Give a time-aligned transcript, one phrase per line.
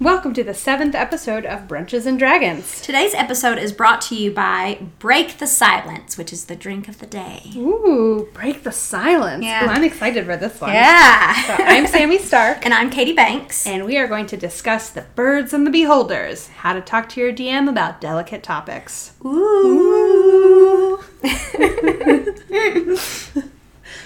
[0.00, 2.80] Welcome to the seventh episode of Brunches and Dragons.
[2.80, 7.00] Today's episode is brought to you by Break the Silence, which is the drink of
[7.00, 7.50] the day.
[7.56, 9.44] Ooh, break the silence.
[9.44, 9.64] Yeah.
[9.64, 10.72] Ooh, I'm excited for this one.
[10.72, 11.34] Yeah.
[11.46, 13.66] So I'm Sammy Stark, and I'm Katie Banks.
[13.66, 17.20] and we are going to discuss the birds and the beholders, how to talk to
[17.20, 19.14] your DM about delicate topics.
[19.24, 21.02] Ooh.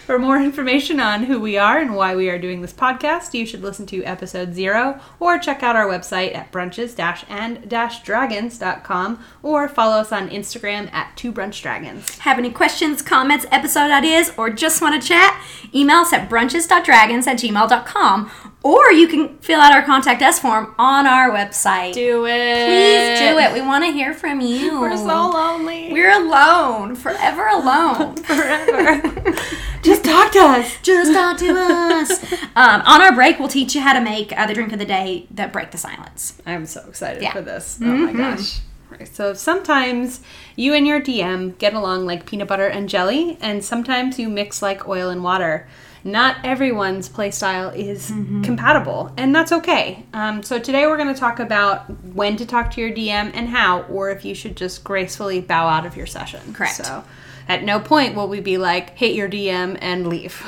[0.06, 3.46] For more information on who we are and why we are doing this podcast, you
[3.46, 10.10] should listen to episode zero or check out our website at brunches-and-dragons.com or follow us
[10.10, 12.18] on Instagram at two brunch dragons.
[12.18, 15.40] Have any questions, comments, episode ideas, or just want to chat?
[15.72, 20.74] Email us at brunches.dragons at gmail.com or you can fill out our contact us form
[20.78, 21.92] on our website.
[21.94, 22.66] Do it.
[22.66, 23.52] Please do it.
[23.52, 24.80] We want to hear from you.
[24.80, 25.92] We're so lonely.
[25.92, 26.94] We're alone.
[26.94, 28.16] Forever alone.
[28.24, 29.34] forever.
[29.82, 30.76] Just talk to us.
[30.82, 32.32] Just talk to us.
[32.54, 34.84] Um, on our break, we'll teach you how to make uh, the drink of the
[34.84, 36.38] day that break the silence.
[36.44, 37.32] I'm so excited Yeah.
[37.32, 37.78] for this.
[37.80, 38.60] Oh my gosh.
[38.90, 40.20] Right, So sometimes
[40.54, 44.60] you and your DM get along like peanut butter and jelly, and sometimes you mix
[44.60, 45.66] like oil and water.
[46.04, 48.08] Not everyone's playstyle is
[48.42, 50.04] compatible, and that's okay.
[50.12, 53.48] Um, so today we're going to talk about when to talk to your DM and
[53.48, 56.54] how, or if you should just gracefully bow out of your session.
[56.54, 56.74] Correct.
[56.74, 57.04] So
[57.48, 60.42] at no point will we be like, hit your DM and leave.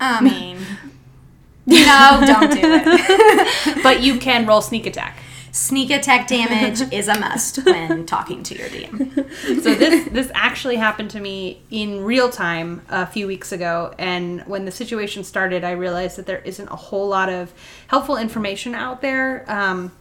[0.00, 0.58] I mean,
[1.66, 3.82] no, don't do it.
[3.82, 5.18] but you can roll sneak attack.
[5.52, 9.62] Sneak attack damage is a must when talking to your DM.
[9.62, 14.42] so this this actually happened to me in real time a few weeks ago and
[14.42, 17.52] when the situation started i realized that there isn't a whole lot of
[17.88, 19.44] helpful information out there.
[19.48, 19.92] Um,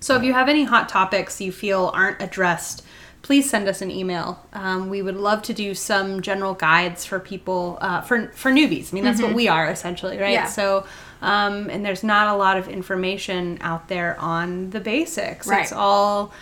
[0.00, 2.84] so if you have any hot topics you feel aren't addressed
[3.24, 4.38] please send us an email.
[4.52, 8.92] Um, we would love to do some general guides for people uh, for for newbies.
[8.92, 10.32] I mean that's what we are essentially right?
[10.32, 10.44] Yeah.
[10.44, 10.86] so
[11.24, 15.62] um, and there's not a lot of information out there on the basics Right.
[15.62, 16.32] it's all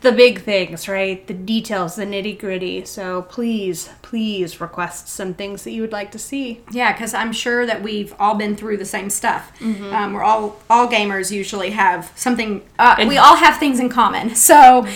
[0.00, 1.26] the big things, right?
[1.26, 2.84] The details, the nitty gritty.
[2.84, 6.60] So please, please request some things that you would like to see.
[6.70, 9.50] Yeah, because I'm sure that we've all been through the same stuff.
[9.62, 12.60] Um, we're all all gamers usually have something.
[12.78, 14.34] Uh, we all have things in common.
[14.34, 14.86] So.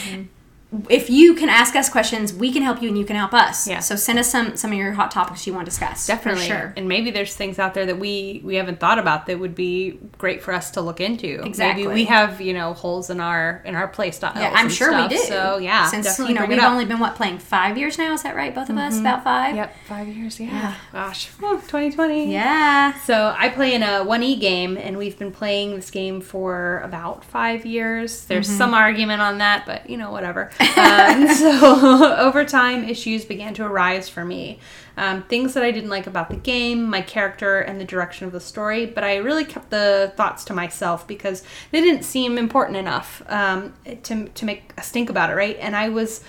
[0.91, 3.67] If you can ask us questions, we can help you and you can help us.
[3.67, 3.81] Yeah.
[3.81, 6.06] So send us some some of your hot topics you want to discuss.
[6.06, 6.43] Definitely.
[6.43, 6.75] For sure.
[6.77, 9.99] And maybe there's things out there that we we haven't thought about that would be
[10.19, 11.43] great for us to look into.
[11.43, 11.84] Exactly.
[11.84, 14.37] Maybe we have, you know, holes in our in our play styles.
[14.37, 15.11] Yeah, I'm sure stuff.
[15.11, 15.23] we do.
[15.23, 18.12] So yeah, since definitely you know we've only been what playing five years now.
[18.12, 18.55] Is that right?
[18.55, 19.56] Both of us about five.
[19.56, 20.75] Yep, five years, yeah.
[20.93, 21.29] Gosh.
[21.39, 22.31] Whew, 2020.
[22.31, 22.93] Yeah.
[23.05, 27.25] So I play in a 1E game, and we've been playing this game for about
[27.25, 28.27] five years.
[28.27, 28.59] There's Mm-hmm.
[28.59, 30.50] some argument on that, but you know, whatever.
[30.60, 34.58] Um, so over time, issues began to arise for me.
[34.96, 38.32] Um, things that I didn't like about the game, my character, and the direction of
[38.32, 42.76] the story, but I really kept the thoughts to myself because they didn't seem important
[42.76, 45.56] enough um, to, to make a stink about it, right?
[45.60, 46.24] And I was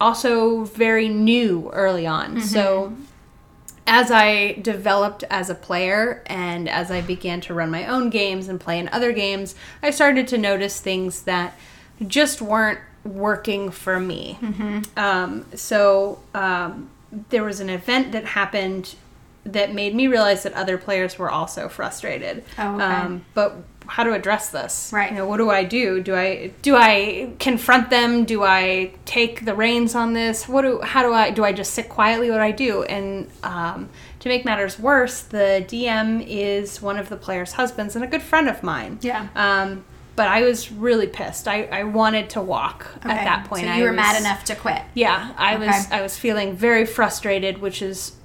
[0.00, 2.40] also very new early on.
[2.40, 2.94] So
[3.86, 8.48] as I developed as a player and as I began to run my own games
[8.48, 11.58] and play in other games, I started to notice things that
[12.06, 14.38] just weren't working for me.
[14.96, 16.90] Um, so um,
[17.30, 18.94] there was an event that happened
[19.44, 22.44] that made me realize that other players were also frustrated.
[22.58, 22.84] Oh, okay.
[22.84, 23.56] um, but
[23.86, 24.90] how to address this?
[24.92, 25.10] Right.
[25.10, 26.00] You know, what do I do?
[26.00, 28.24] Do I do I confront them?
[28.24, 30.48] Do I take the reins on this?
[30.48, 32.30] What do how do I do I just sit quietly?
[32.30, 32.84] What do I do?
[32.84, 33.88] And um,
[34.20, 38.22] to make matters worse, the DM is one of the players' husbands and a good
[38.22, 38.98] friend of mine.
[39.00, 39.28] Yeah.
[40.20, 41.48] But I was really pissed.
[41.48, 43.62] I, I wanted to walk at that point.
[43.62, 44.82] So I you were mad enough to quit.
[44.92, 48.16] yeah, I was I was feeling very frustrated, which is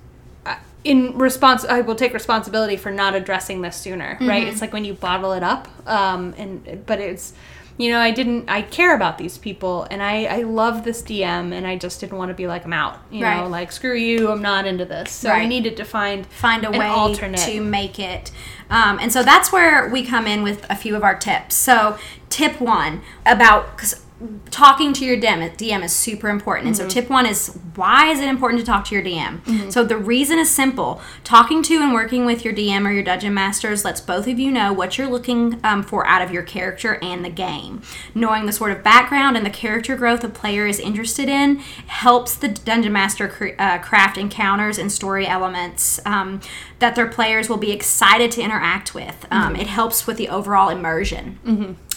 [0.46, 1.64] uh, in response.
[1.64, 4.18] I will take responsibility for not addressing this sooner.
[4.20, 4.42] Right?
[4.44, 4.50] Mm-hmm.
[4.50, 7.32] It's like when you bottle it up, um, and but it's
[7.78, 11.54] you know I didn't I care about these people and I I love this DM
[11.54, 13.00] and I just didn't want to be like I'm out.
[13.12, 15.12] You know, like screw you, I'm not into this.
[15.12, 17.40] So I needed to find find a way alternate.
[17.40, 18.32] to make it.
[18.70, 21.56] Um, and so that's where we come in with a few of our tips.
[21.56, 21.98] So,
[22.30, 24.05] tip one about because
[24.50, 26.68] talking to your DM, DM is super important.
[26.68, 29.72] And so, tip one is why is it important to talk to your DM?
[29.72, 33.34] So, the reason is simple talking to and working with your DM or your dungeon
[33.34, 36.98] masters lets both of you know what you're looking um, for out of your character
[37.04, 37.82] and the game.
[38.14, 41.58] Knowing the sort of background and the character growth a player is interested in
[41.88, 46.40] helps the dungeon master cr- uh, craft encounters and story elements um,
[46.80, 49.26] that their players will be excited to interact with.
[49.32, 51.40] Um, It helps with the overall immersion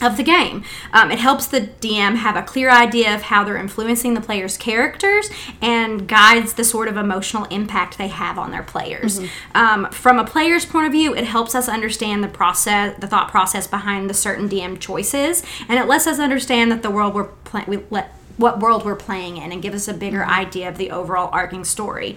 [0.00, 0.62] of the game.
[0.92, 4.56] Um, it helps the DM have a clear idea of how they're influencing the players'
[4.56, 5.28] characters
[5.60, 9.20] and guides the sort of emotional impact they have on their players.
[9.54, 13.28] Um, from a player's point of view, it helps us understand the process, the thought
[13.30, 17.24] process behind the certain DM choices, and it lets us understand that the world we're
[17.24, 20.78] playing, we let what world we're playing in, and give us a bigger idea of
[20.78, 22.16] the overall arcing story.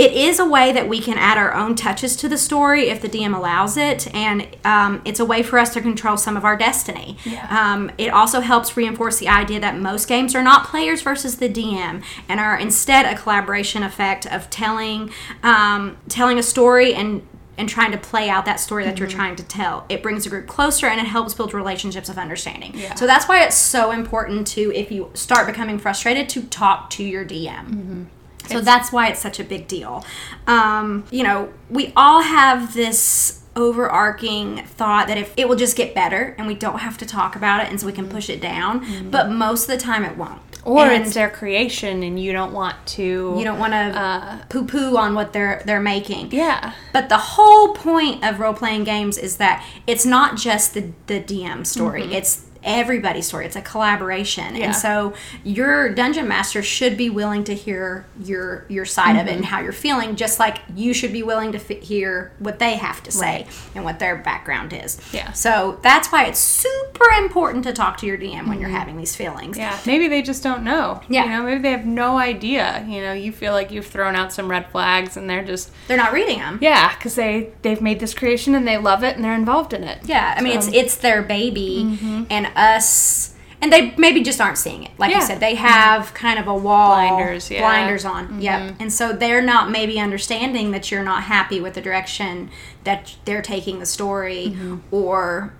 [0.00, 3.02] It is a way that we can add our own touches to the story if
[3.02, 6.44] the DM allows it, and um, it's a way for us to control some of
[6.46, 7.18] our destiny.
[7.26, 7.46] Yeah.
[7.50, 11.50] Um, it also helps reinforce the idea that most games are not players versus the
[11.50, 15.10] DM, and are instead a collaboration effect of telling
[15.42, 17.20] um, telling a story and
[17.58, 19.84] and trying to play out that story that you're trying to tell.
[19.90, 22.72] It brings a group closer and it helps build relationships of understanding.
[22.74, 22.94] Yeah.
[22.94, 27.04] So that's why it's so important to, if you start becoming frustrated, to talk to
[27.04, 28.06] your DM.
[28.50, 30.04] So that's why it's such a big deal.
[30.46, 35.94] Um, you know, we all have this overarching thought that if it will just get
[35.94, 38.40] better and we don't have to talk about it and so we can push it
[38.40, 40.40] down, but most of the time it won't.
[40.64, 43.34] Or And it's their creation and you don't want to.
[43.38, 46.30] you don't want to Uh, poo poo on what they're they're making.
[46.32, 46.72] yeah.
[46.92, 51.18] But the whole point of role playing games is that it's not just the the
[51.20, 52.12] DM story.
[52.12, 53.46] It's everybody's story.
[53.46, 54.56] It's a collaboration.
[54.56, 54.66] Yeah.
[54.66, 55.14] And so
[55.44, 59.54] your dungeon master should be willing to hear your your side of it and mm-hmm.
[59.54, 63.02] how you're feeling just like you should be willing to f- hear what they have
[63.04, 65.00] to say and what their background is.
[65.12, 65.32] Yeah.
[65.32, 68.76] So that's why it's super important to talk to your DM when you're mm-hmm.
[68.76, 69.56] having these feelings.
[69.56, 71.00] Yeah, maybe they just don't know.
[71.08, 71.24] Yeah.
[71.24, 72.84] You know, maybe they have no idea.
[72.86, 75.96] You know, you feel like you've thrown out some red flags and they're just, They're
[75.96, 76.58] not reading them.
[76.60, 79.84] yeah, because they, they've made this creation and they love it and they're involved in
[79.84, 80.00] it.
[80.04, 82.24] Yeah, I mean So- it's it's their baby mm-hmm.
[82.30, 84.90] and us and they maybe just aren't seeing it.
[84.98, 87.60] Like you said, they have kind of a wall Blinders, yeah.
[87.60, 88.40] blinders on.
[88.40, 88.76] Yep.
[88.80, 92.50] And so they're not maybe understanding that you're not happy with the direction
[92.84, 94.56] that they're taking the story
[94.90, 95.52] or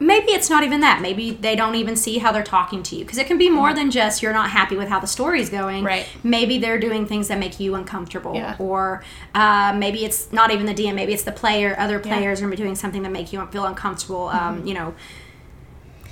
[0.00, 1.00] maybe it's not even that.
[1.00, 3.72] Maybe they don't even see how they're talking to you because it can be more
[3.72, 5.84] than just you're not happy with how the story's going.
[5.84, 6.06] Right.
[6.24, 8.56] Maybe they're doing things that make you uncomfortable, Yeah.
[8.58, 9.04] or
[9.34, 10.94] uh, maybe it's not even the DM.
[10.94, 11.74] Maybe it's the player.
[11.78, 14.28] Other players are doing something that make you feel uncomfortable.
[14.28, 14.48] Mm-hmm.
[14.60, 14.94] Um, you know.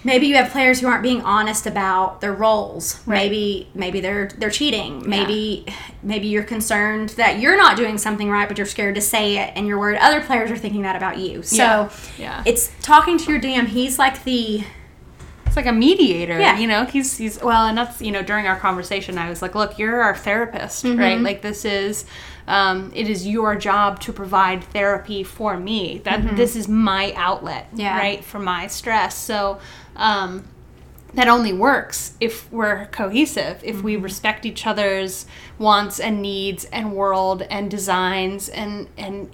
[0.04, 3.00] Maybe you have players who aren't being honest about their roles.
[3.04, 3.18] Right.
[3.24, 5.02] Maybe maybe they're they're cheating.
[5.08, 5.66] Maybe
[6.02, 9.52] maybe you're concerned that you're not doing something right, but you're scared to say it,
[9.56, 11.42] and you're worried other players are thinking that about you.
[11.42, 11.90] So Yeah.
[12.16, 12.42] Yeah.
[12.46, 13.66] it's talking to your DM.
[13.66, 14.62] He's like the
[15.46, 16.38] It's like a mediator.
[16.38, 16.58] Yeah.
[16.58, 19.54] You know, he's he's well, and that's you know during our conversation, I was like,
[19.56, 20.98] look, you're our therapist, Mm-hmm.
[21.00, 21.20] right?
[21.20, 22.04] Like this is,
[22.48, 25.98] um, it is your job to provide therapy for me.
[26.04, 27.80] That this is my outlet, Mm-hmm.
[27.80, 27.96] Yeah.
[27.98, 29.16] right, for my stress.
[29.16, 29.58] So.
[29.96, 30.44] Um,
[31.14, 33.84] that only works if we're cohesive, if Mm-hmm.
[33.84, 35.24] we respect each other's
[35.58, 39.30] wants and needs and world and designs and and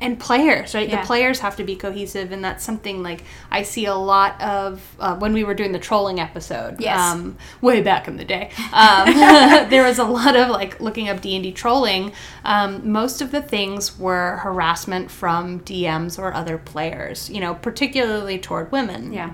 [0.00, 0.88] and players, right?
[0.88, 1.00] Yeah.
[1.00, 4.96] The players have to be cohesive, and that's something like I see a lot of
[4.98, 6.80] uh, when we were doing the trolling episode.
[6.80, 6.98] Yes.
[6.98, 9.12] Um, way back in the day, um,
[9.70, 12.12] there was a lot of like looking up D and D trolling.
[12.44, 17.30] Um, most of the things were harassment from DMs or other players.
[17.30, 19.12] You know, particularly toward women.
[19.12, 19.32] Yeah.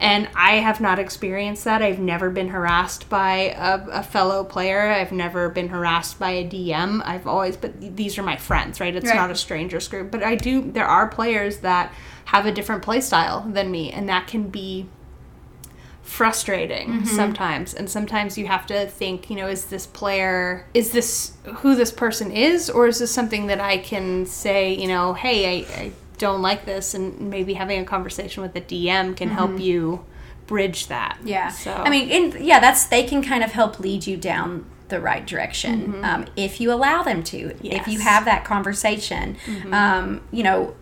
[0.00, 1.82] And I have not experienced that.
[1.82, 4.90] I've never been harassed by a, a fellow player.
[4.90, 7.02] I've never been harassed by a DM.
[7.04, 8.94] I've always, but these are my friends, right?
[8.94, 9.16] It's Right.
[9.16, 10.12] not a strangers group.
[10.12, 11.92] But I do, there are players that
[12.26, 14.86] have a different play style than me, and that can be
[16.08, 17.04] frustrating mm-hmm.
[17.04, 21.74] sometimes and sometimes you have to think you know is this player is this who
[21.74, 25.80] this person is or is this something that i can say you know hey i,
[25.82, 30.04] I don't like this and maybe having a conversation with the dm can help you
[30.46, 31.48] bridge that Yeah.
[31.48, 34.98] so I mean, in, yeah, that's they can kind of help lead you down the
[35.00, 37.54] right direction um, if you allow them to.
[37.62, 38.08] If you Mm-hmm.
[38.08, 39.36] Have that conversation,
[39.72, 40.74] um, you know.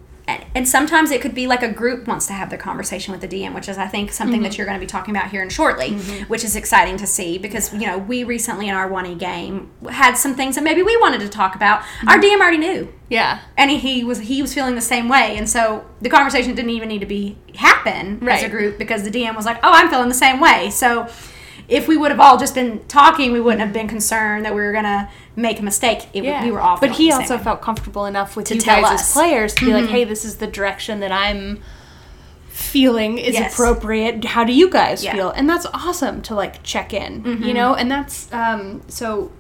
[0.57, 3.29] And, sometimes it could be like a group wants to have the conversation with the
[3.29, 4.43] DM, which is I think something Mm-hmm.
[4.43, 5.95] that you're going to be talking about here in shortly,
[6.29, 9.71] which is exciting to see because you know we recently in our one e game
[9.89, 11.81] had some things that maybe we wanted to talk about.
[11.81, 12.09] Mm-hmm.
[12.09, 15.37] Our DM already knew, yeah and he, he was he was feeling the same way
[15.37, 19.11] and so the conversation didn't even need to be happen as a group because the
[19.11, 21.09] dm was like oh i'm feeling the same way so
[21.69, 24.61] if we would have all just been talking we wouldn't have been concerned that we
[24.61, 28.07] were gonna make a mistake it, yeah we were all but he also felt comfortable
[28.07, 29.09] enough with To you tell guys us.
[29.09, 31.61] as players to be like hey this is the direction that i'm
[32.49, 33.53] feeling is Yes.
[33.53, 35.11] appropriate how do you guys Yeah.
[35.11, 35.19] Mm-hmm.
[35.19, 39.31] feel and that's awesome to like check in you know and that's um so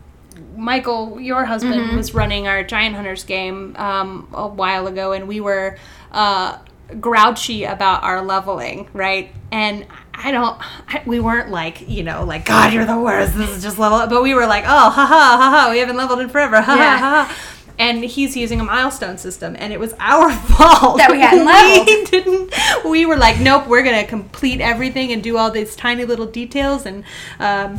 [0.57, 1.97] michael your husband Mm-hmm.
[1.97, 5.79] was running our giant hunters game um a while ago and we were
[6.13, 6.59] uh
[7.01, 9.87] grouchy about our leveling right and
[10.19, 10.59] I don't.
[10.89, 13.37] I, we weren't like you know, like God, you're the worst.
[13.37, 13.99] This is just level.
[13.99, 14.11] up.
[14.11, 15.69] But we were like, oh, ha ha ha ha.
[15.71, 16.61] We haven't leveled in forever.
[16.61, 16.99] Ha Yeah.
[16.99, 17.37] ha ha.
[17.79, 21.87] and he's using a milestone system, and it was our fault That we hadn't leveled.
[21.87, 22.55] We didn't.
[22.91, 26.87] We were like, nope, we're gonna complete everything and do all these tiny little details,
[26.87, 27.05] and
[27.39, 27.79] um,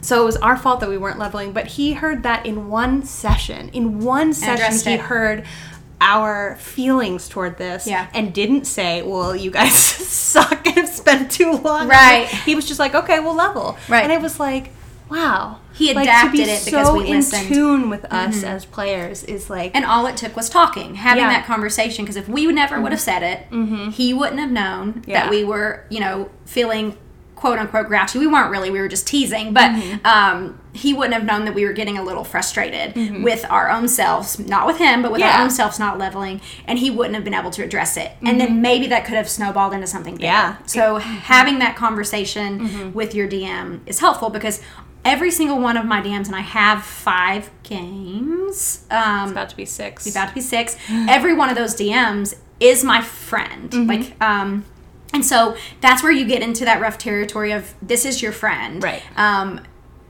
[0.00, 1.52] so it was our fault that we weren't leveling.
[1.52, 3.68] But he heard that in one session.
[3.70, 5.00] In one session, he it.
[5.02, 5.44] heard
[6.00, 8.08] our feelings toward this Yeah.
[8.14, 12.26] and didn't say well you guys suck and have spent too long Right.
[12.28, 14.04] he was just like okay we'll level Right.
[14.04, 14.70] and it was like
[15.10, 17.44] wow He like, adapted to be it because so we listened.
[17.44, 17.52] Mm-hmm.
[17.52, 21.22] in tune with us as players is like And all it took was talking, having
[21.24, 21.30] Yeah.
[21.30, 22.04] that conversation.
[22.04, 25.22] Because if we never would have said it, he wouldn't have known Yeah.
[25.22, 26.96] that we were, you know, feeling
[27.36, 28.18] quote unquote grouchy.
[28.18, 29.70] We weren't really, we were just teasing, but
[30.04, 33.88] um, he wouldn't have known that we were getting a little frustrated with our own
[33.88, 35.36] selves, not with him, but with Yeah.
[35.36, 38.12] our own selves not leveling, and he wouldn't have been able to address it.
[38.24, 40.26] And then maybe that could have snowballed into something bigger.
[40.26, 40.56] Yeah.
[40.66, 44.60] So having that conversation with your DM is helpful because.
[45.04, 48.84] Every single one of my DMs, and I have five games.
[48.90, 50.76] Um, about to be six about to be six.
[50.90, 53.70] Every one of those DMs is my friend.
[53.70, 53.88] Mm-hmm.
[53.88, 54.64] Like, um,
[55.14, 58.82] and so that's where you get into that rough territory of this is your friend.
[58.82, 59.02] Right.
[59.16, 59.60] Um,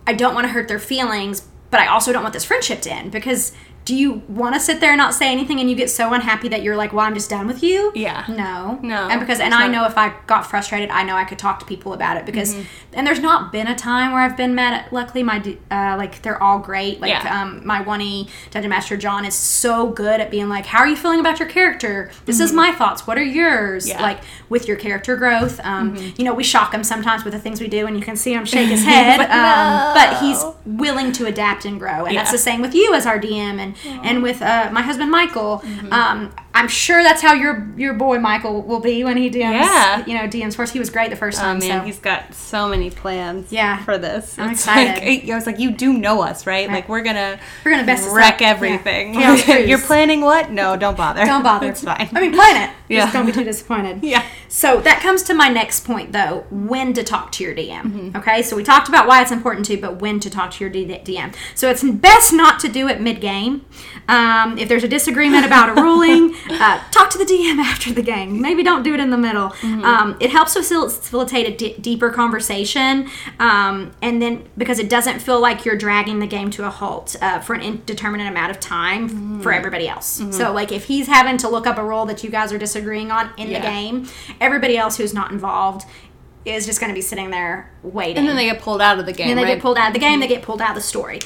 [0.09, 2.91] I don't want to hurt their feelings, but I also don't want this friendship to
[2.91, 3.53] end because
[3.89, 6.49] do you want to sit there and not say anything and you get so unhappy
[6.49, 7.91] that you're like, well, I'm just done with you?
[7.95, 8.27] Yeah.
[8.29, 8.79] No.
[8.83, 11.59] No, And because, and I know if I got frustrated, I know I could talk
[11.61, 12.67] to people about it because, Mm-hmm.
[12.93, 15.39] and there's not been a time where I've been mad at, luckily my,
[15.71, 17.01] uh, like, they're all great.
[17.01, 17.41] Like, Yeah.
[17.43, 20.87] um, my one E Dungeon Master John is so good at being like, how are
[20.89, 22.11] you feeling about your character?
[22.27, 23.07] This is my thoughts.
[23.07, 23.85] What are yours?
[23.85, 23.89] Mm-hmm.
[23.89, 23.95] Yeah.
[23.95, 24.03] Mm-hmm.
[24.05, 25.61] Like, with your character growth.
[25.65, 28.17] Um, You know, we shock him sometimes with the things we do and you can
[28.17, 29.17] see him shake his head.
[29.19, 32.05] But um, but he's willing to adapt and grow.
[32.05, 35.11] And that's the same with you as our DM and, and with, uh, my husband
[35.11, 35.63] Michael.
[35.65, 35.93] Mm-hmm.
[35.93, 39.53] Um, I'm sure that's how your your boy Michael will be when he DMs.
[39.63, 40.05] Yeah.
[40.07, 40.71] You know, DMs us.
[40.73, 41.59] He was great the first Oh time.
[41.61, 41.85] man, so.
[41.87, 43.53] he's got so many plans.
[43.53, 43.83] Yeah.
[43.85, 44.39] for this.
[44.39, 45.05] I'm It's excited.
[45.05, 46.69] Like, I was like, you do know us, right?
[46.69, 48.41] Like we're gonna We're gonna mess wreck up.
[48.41, 48.49] Yeah.
[48.49, 49.15] everything.
[49.69, 50.51] You're planning what?
[50.51, 51.25] No, don't bother.
[51.25, 51.69] Don't bother.
[51.71, 52.09] it's fine.
[52.13, 52.75] I mean, plan it.
[52.89, 53.01] Yeah.
[53.03, 54.03] Just don't be too disappointed.
[54.03, 54.25] Yeah.
[54.49, 57.83] So that comes to my next point, though: when to talk to your DM.
[57.83, 58.17] Mm-hmm.
[58.17, 60.71] Okay, so we talked about why it's important to, but when to talk to your
[60.71, 61.35] D- DM.
[61.55, 63.67] So it's best not to do it mid-game.
[64.09, 68.03] Um, if there's a disagreement about a ruling, uh, talk to the DM after the
[68.03, 68.41] game.
[68.41, 69.51] Maybe don't do it in the middle.
[69.51, 69.85] Mm-hmm.
[69.85, 75.21] Um, it helps facil- facilitate a d- deeper conversation, um, and then because it doesn't
[75.21, 78.61] feel like you're dragging the game to a halt uh, for an indeterminate amount of
[78.61, 79.41] time Mm-hmm.
[79.43, 80.21] for everybody else.
[80.31, 83.11] So, like, if he's having to look up a role that you guys are disagreeing
[83.11, 84.09] on in the game,
[84.41, 85.87] everybody else who's not involved
[86.45, 88.17] is just going to be sitting there waiting.
[88.19, 89.29] and then they get pulled out of the game.
[89.31, 89.55] And they right?
[89.55, 91.21] get pulled out of the game, they get pulled out of the story.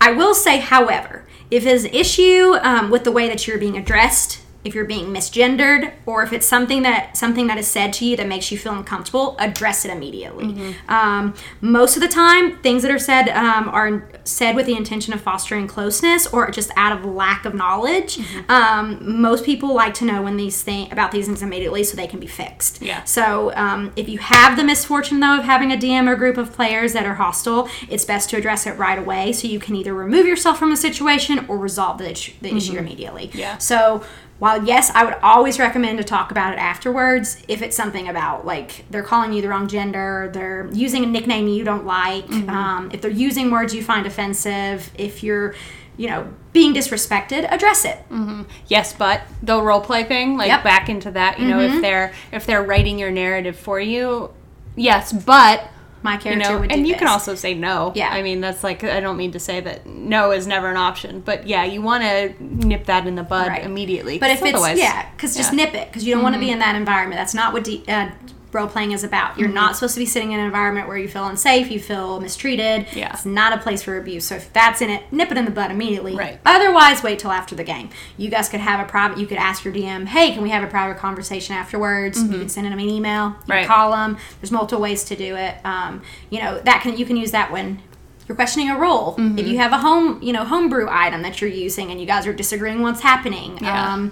[0.00, 3.76] I will say, however, if there's an issue um, with the way that you're being
[3.76, 8.04] addressed, if you're being misgendered, or if it's something that something that is said to
[8.04, 10.74] you that makes you feel uncomfortable, address it immediately.
[10.88, 15.12] Um, most of the time, things that are said um, are said with the intention
[15.12, 18.18] of fostering closeness or just out of lack of knowledge.
[18.48, 22.06] Um, most people like to know when these things about these things immediately so they
[22.06, 22.82] can be fixed.
[22.82, 23.04] Yeah.
[23.04, 26.52] So um, if you have the misfortune though of having a DM or group of
[26.52, 29.94] players that are hostile, it's best to address it right away so you can either
[29.94, 33.30] remove yourself from the situation or resolve the, issue, the issue immediately.
[33.32, 33.58] Yeah.
[33.58, 34.04] So
[34.38, 38.44] while yes, I would always recommend to talk about it afterwards if it's something about
[38.44, 42.50] like they're calling you the wrong gender, they're using a nickname you don't like, mm-hmm.
[42.50, 45.54] um, if they're using words you find offensive, if you're
[45.96, 47.98] you know being disrespected, address it.
[48.10, 48.42] Mm-hmm.
[48.66, 50.64] yes, but the role play thing, like Yep.
[50.64, 51.38] back into that.
[51.38, 51.80] You know, if mm-hmm.
[51.80, 54.30] they're if they're writing your narrative for you,
[54.74, 55.70] yes, but
[56.02, 57.92] My you character know, would do and you can also say no.
[57.96, 58.10] Yeah.
[58.10, 61.20] I mean, that's like I don't mean to say that no is never an option,
[61.20, 63.64] but yeah, you want to nip that in the bud Right.
[63.64, 64.18] immediately.
[64.18, 66.58] but if it's yeah, because just nip it because you don't want to be in
[66.60, 67.18] that environment.
[67.18, 68.10] That's not what de- uh,
[68.56, 69.38] role playing is about.
[69.38, 72.18] You're not supposed to be sitting in an environment where you feel unsafe, you feel
[72.20, 72.86] mistreated.
[72.94, 73.12] Yeah.
[73.12, 74.24] it's not a place for abuse.
[74.24, 76.16] So if that's in it, nip it in the bud immediately.
[76.16, 76.40] Right.
[76.44, 77.90] Otherwise, wait till after the game.
[78.16, 79.18] You guys could have a private.
[79.18, 82.48] You could ask your DM, "Hey, can we have a private conversation afterwards?" You can
[82.48, 83.36] send them an email.
[83.46, 83.66] You Right.
[83.66, 84.16] can call them.
[84.40, 85.54] There's multiple ways to do it.
[85.64, 87.80] Um, you know that can you can use that when
[88.28, 89.14] you're questioning a role.
[89.36, 92.26] If you have a home, you know, homebrew item that you're using and you guys
[92.26, 93.58] are disagreeing what's happening.
[93.60, 93.92] Yeah.
[93.92, 94.10] Um,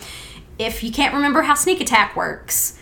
[0.56, 2.78] if you can't remember how sneak attack works,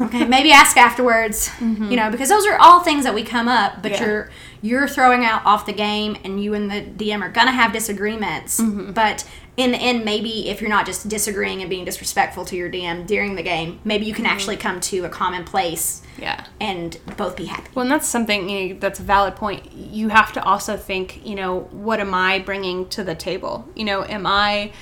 [0.00, 1.48] okay, maybe ask afterwards.
[1.48, 1.90] Mm-hmm.
[1.90, 4.04] You know, because those are all things that we come up, but Yeah.
[4.04, 4.30] you're
[4.62, 8.60] you're throwing out off the game, and you and the DM are gonna have disagreements.
[8.60, 8.92] Mm-hmm.
[8.92, 9.24] But
[9.56, 13.06] in the end, maybe if you're not just disagreeing and being disrespectful to your DM
[13.06, 14.32] during the game, maybe you can mm-hmm.
[14.32, 16.46] actually come to a common place yeah.
[16.60, 17.68] and both be happy.
[17.74, 19.70] Well, and that's something you know, that's a valid point.
[19.72, 23.68] You have to also think, you know, what am I bringing to the table?
[23.74, 24.72] You know, am I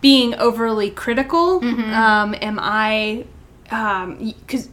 [0.00, 1.62] being overly critical?
[1.64, 3.24] Um, am I,
[3.68, 4.68] because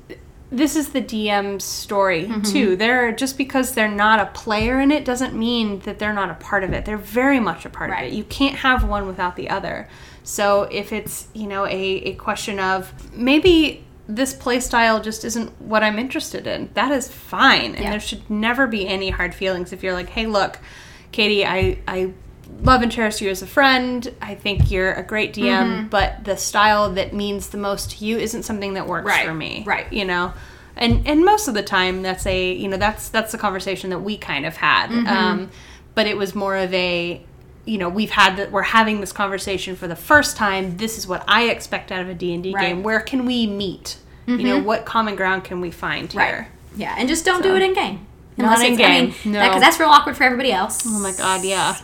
[0.52, 2.42] this is the DM's story Mm-hmm.
[2.44, 2.76] too.
[2.76, 6.36] They're just because they're not a player in it doesn't mean that they're not a
[6.36, 6.86] part of it.
[6.86, 8.06] They're very much a part Right.
[8.08, 8.16] of it.
[8.16, 9.88] You can't have one without the other.
[10.24, 15.50] So if it's, you know, a, a question of maybe this play style just isn't
[15.62, 17.74] what I'm interested in, that is fine.
[17.74, 17.90] And Yeah.
[17.92, 20.60] there should never be any hard feelings if you're like, hey, look,
[21.12, 22.12] Katie, I, I
[22.62, 24.14] love and cherish you as a friend.
[24.22, 25.88] I think you're a great DM, Mm-hmm.
[25.88, 29.34] but the style that means the most to you isn't something that works Right, for
[29.34, 29.64] me.
[29.66, 29.92] right.
[29.92, 30.34] You know?
[30.76, 34.00] And and most of the time that's a you know, that's that's the conversation that
[34.00, 34.90] we kind of had.
[34.90, 35.08] Mm-hmm.
[35.08, 35.50] Um,
[35.96, 37.24] but it was more of a
[37.66, 40.76] you know, we've had that we're having this conversation for the first time.
[40.78, 42.62] This is what I expect out of a D&D Right.
[42.66, 42.76] Mm-hmm.
[42.76, 42.84] game.
[42.84, 43.98] Where can we meet?
[44.26, 46.48] You know, what common ground can we find here?
[46.78, 48.08] Yeah, and just don't do it in game.
[48.38, 49.44] Not in I mean, game, no.
[49.46, 50.82] because that's real awkward for everybody else.
[50.88, 51.78] Oh my god, yeah.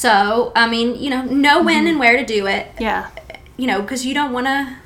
[0.00, 1.86] So, I mean, you know, know when Mm-hmm.
[1.88, 2.68] and where to do it.
[2.78, 3.10] Yeah.
[3.58, 4.76] You know, because you don't want to,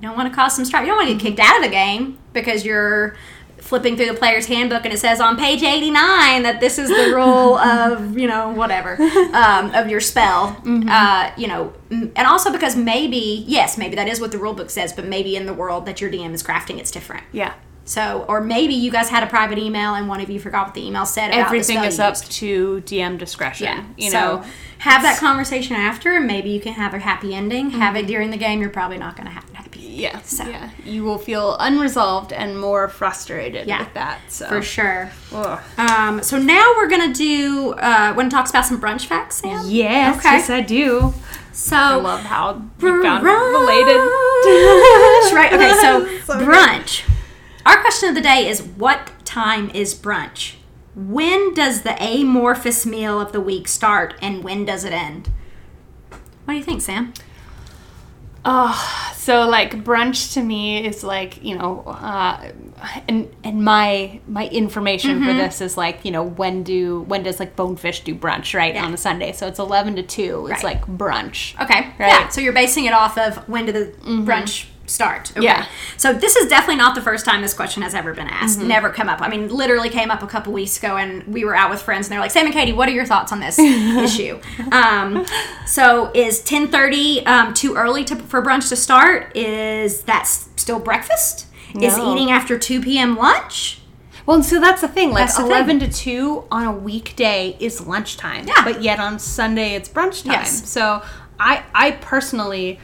[0.00, 0.82] you don't want to cause some strife.
[0.82, 3.16] You don't want to get kicked out of the game because you're
[3.58, 7.14] flipping through the player's handbook and it says on page 89 that this is the
[7.14, 8.96] rule of you know whatever
[9.32, 10.88] um, of your spell Mm-hmm.
[10.88, 14.70] uh, you know and also because maybe yes maybe that is what the rule book
[14.70, 17.52] says but maybe in the world that your dm is crafting it's different Yeah.
[17.90, 20.74] So or maybe you guys had a private email and one of you forgot what
[20.74, 22.30] the email said about Everything is up used.
[22.32, 23.66] to DM discretion.
[23.66, 24.44] Yeah, You so know,
[24.78, 27.70] have that conversation after, and maybe you can have a happy ending.
[27.70, 28.04] Have Mm-hmm.
[28.04, 28.60] it during the game.
[28.60, 29.80] You're probably not going to have a happy.
[29.84, 29.98] ending.
[30.00, 34.20] yeah, So- yeah, you will feel unresolved and more frustrated Yeah, with that.
[34.28, 35.10] So for sure.
[35.32, 35.60] Ugh.
[35.76, 37.72] Um, so now we're gonna do.
[37.72, 39.64] Uh, want to talk about some brunch facts, Sam?
[39.66, 40.36] yes, Okay.
[40.36, 41.12] yes, I do.
[41.52, 44.00] So I love how you found brunch, related.
[45.34, 45.52] right?
[45.52, 47.02] Okay, so, So good.
[47.70, 50.54] Our question of the day is: What time is brunch?
[50.96, 55.30] When does the amorphous meal of the week start, and when does it end?
[56.44, 57.12] What do you think, Sam?
[58.44, 62.50] Oh, so like brunch to me is like you know, uh,
[63.06, 65.26] and and my my information Mm-hmm.
[65.26, 68.74] for this is like you know when do when does like Bonefish do brunch right
[68.74, 68.84] Yeah.
[68.86, 69.30] on a Sunday?
[69.32, 70.48] So it's eleven to two.
[70.50, 70.76] It's Right.
[70.76, 71.54] like brunch.
[71.62, 71.80] Okay.
[71.80, 71.92] Right.
[71.92, 72.02] Mm-hmm.
[72.02, 72.28] Yeah.
[72.30, 75.30] So you're basing it off of when did the brunch start?
[75.32, 75.42] Okay.
[75.44, 75.66] Yeah.
[75.96, 78.58] So this is definitely not the first time this question has ever been asked.
[78.58, 78.68] Mm-hmm.
[78.68, 79.20] Never come up.
[79.22, 82.06] I mean, literally came up a couple weeks ago, and we were out with friends,
[82.06, 84.40] and they're like, "Sam and Katie, what are your thoughts on this issue?"
[84.72, 85.24] Um,
[85.66, 89.36] so is 10:30 um, too early to, for brunch to start?
[89.36, 91.46] Is that s- still breakfast?
[91.80, 93.16] Is eating after 2 p.m.
[93.16, 93.80] lunch?
[94.26, 95.12] Well, so that's the thing.
[95.12, 98.46] Like the eleven to two on a weekday is lunchtime.
[98.46, 98.62] Yeah.
[98.64, 100.32] But yet on Sunday it's brunch time.
[100.34, 100.68] Yes.
[100.68, 101.02] So
[101.38, 102.78] I I personally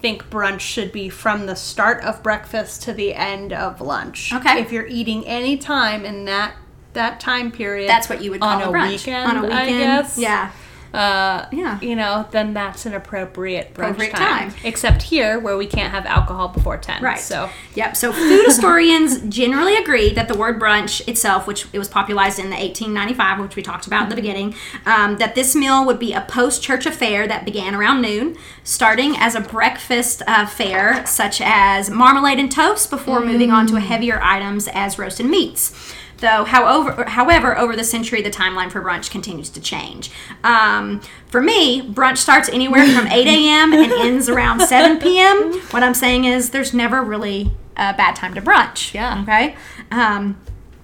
[0.00, 4.32] think brunch should be from the start of breakfast to the end of lunch.
[4.32, 4.60] Okay.
[4.60, 6.54] If you're eating any time in that
[6.92, 9.30] that time period, That's what you would call on a brunch weekend.
[9.30, 9.60] on a weekend.
[9.60, 10.18] I guess.
[10.18, 10.50] Yeah.
[10.92, 11.78] Uh, Yeah.
[11.80, 14.50] You know, then that's an appropriate brunch Appropriate time.
[14.50, 14.60] time.
[14.64, 17.02] Except here, where we can't have alcohol before ten.
[17.02, 17.18] Right.
[17.18, 17.96] So Yep.
[17.96, 22.50] So food historians generally agree that the word brunch itself, which it was popularized in
[22.50, 24.54] the 1895, which we talked about in the beginning,
[24.86, 29.34] um, that this meal would be a post-church affair that began around noon, starting as
[29.34, 34.68] a breakfast uh, fare such as marmalade and toast, before moving on to heavier items
[34.72, 35.94] as roasted meats.
[36.20, 40.10] Though, however, however, over the century, the timeline for brunch continues to change.
[40.44, 43.72] Um, for me, brunch starts anywhere from 8 a.m.
[43.72, 45.54] and ends around 7 p.m.
[45.70, 48.92] What I'm saying is, there's never really a bad time to brunch.
[48.92, 49.22] Yeah.
[49.22, 49.56] Okay.
[49.90, 50.38] Um,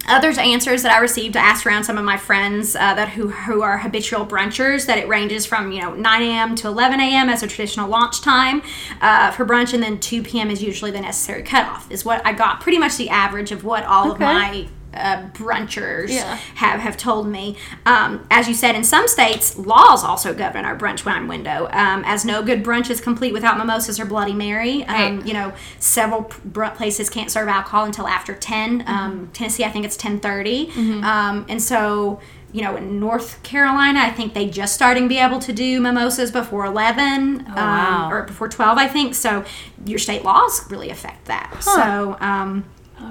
[0.08, 3.28] Others answers that I received, I asked around some of my friends uh, that who
[3.28, 6.54] who are habitual brunchers that it ranges from you know 9 a.m.
[6.56, 7.28] to 11 a.m.
[7.28, 8.62] as a traditional launch time
[9.00, 10.48] uh, for brunch, and then 2 p.m.
[10.48, 11.90] is usually the necessary cutoff.
[11.90, 16.08] Is what I got pretty much the average of what all of my uh, brunchers
[16.10, 16.36] Yeah.
[16.56, 17.56] have have told me.
[17.84, 21.68] Um, as you said, in some states, laws also govern our brunch wine window.
[21.72, 24.84] Um, as no good brunch is complete without mimosas or Bloody Mary.
[24.84, 25.26] Um, Right.
[25.26, 28.84] You know, several places can't serve alcohol until after 10.
[28.86, 30.70] Um, Tennessee, I think it's 10:30.
[31.04, 32.20] Um, and so.
[32.52, 35.78] You know, in North Carolina, I think they just starting to be able to do
[35.78, 38.08] mimosas before 11 um, wow.
[38.10, 39.14] or before 12, I think.
[39.14, 39.44] So
[39.84, 41.54] your state laws really affect that.
[41.60, 42.64] So um,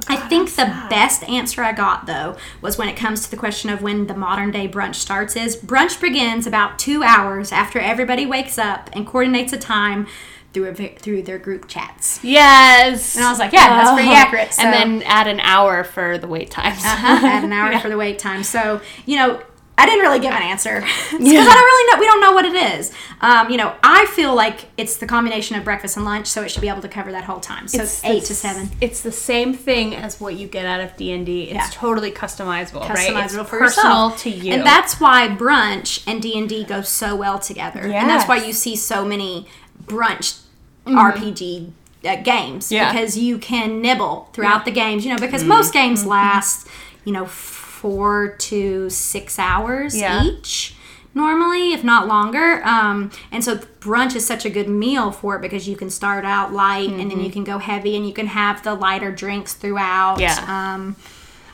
[0.08, 3.70] I think the best answer I got though was when it comes to the question
[3.70, 8.26] of when the modern day brunch starts is brunch begins about two hours after everybody
[8.26, 10.08] wakes up and coordinates a time
[10.54, 12.24] through a, through their group chats.
[12.24, 13.16] Yes.
[13.18, 14.14] And I was like, yeah, that's pretty Oh.
[14.14, 14.54] accurate.
[14.54, 16.78] So, and then add an hour for the wait times.
[16.84, 18.44] uh-huh, add an hour for the wait time.
[18.44, 19.42] So you know.
[19.78, 20.80] I didn't really give an answer
[21.12, 22.00] because I don't really know.
[22.00, 22.94] We don't know what it is.
[23.20, 26.50] Um, you know, I feel like it's the combination of breakfast and lunch, so it
[26.52, 27.68] should be able to cover that whole time.
[27.68, 28.70] So it's, eight the to seven.
[28.80, 31.44] It's the same thing as what you get out of D and D.
[31.44, 31.68] It's Yeah.
[31.72, 32.98] totally customizable, right?
[32.98, 34.22] It's customizable for personal yourself.
[34.24, 37.82] to you, and that's why brunch and D and D go so well together.
[37.82, 39.48] And that's why you see so many
[39.84, 40.42] brunch
[40.86, 40.98] Mm-hmm.
[41.00, 41.72] RPG
[42.06, 42.92] uh, games Yeah.
[42.94, 45.04] because you can nibble throughout the games.
[45.04, 46.68] You know, because most games last,
[47.06, 47.26] you know,
[47.86, 50.24] four to six hours Yeah.
[50.24, 50.74] each
[51.14, 52.62] normally, if not longer.
[52.66, 56.26] Um, and so brunch is such a good meal for it because you can start
[56.26, 59.54] out light and then you can go heavy and you can have the lighter drinks
[59.54, 60.20] throughout.
[60.20, 60.36] Yeah.
[60.48, 60.96] Um,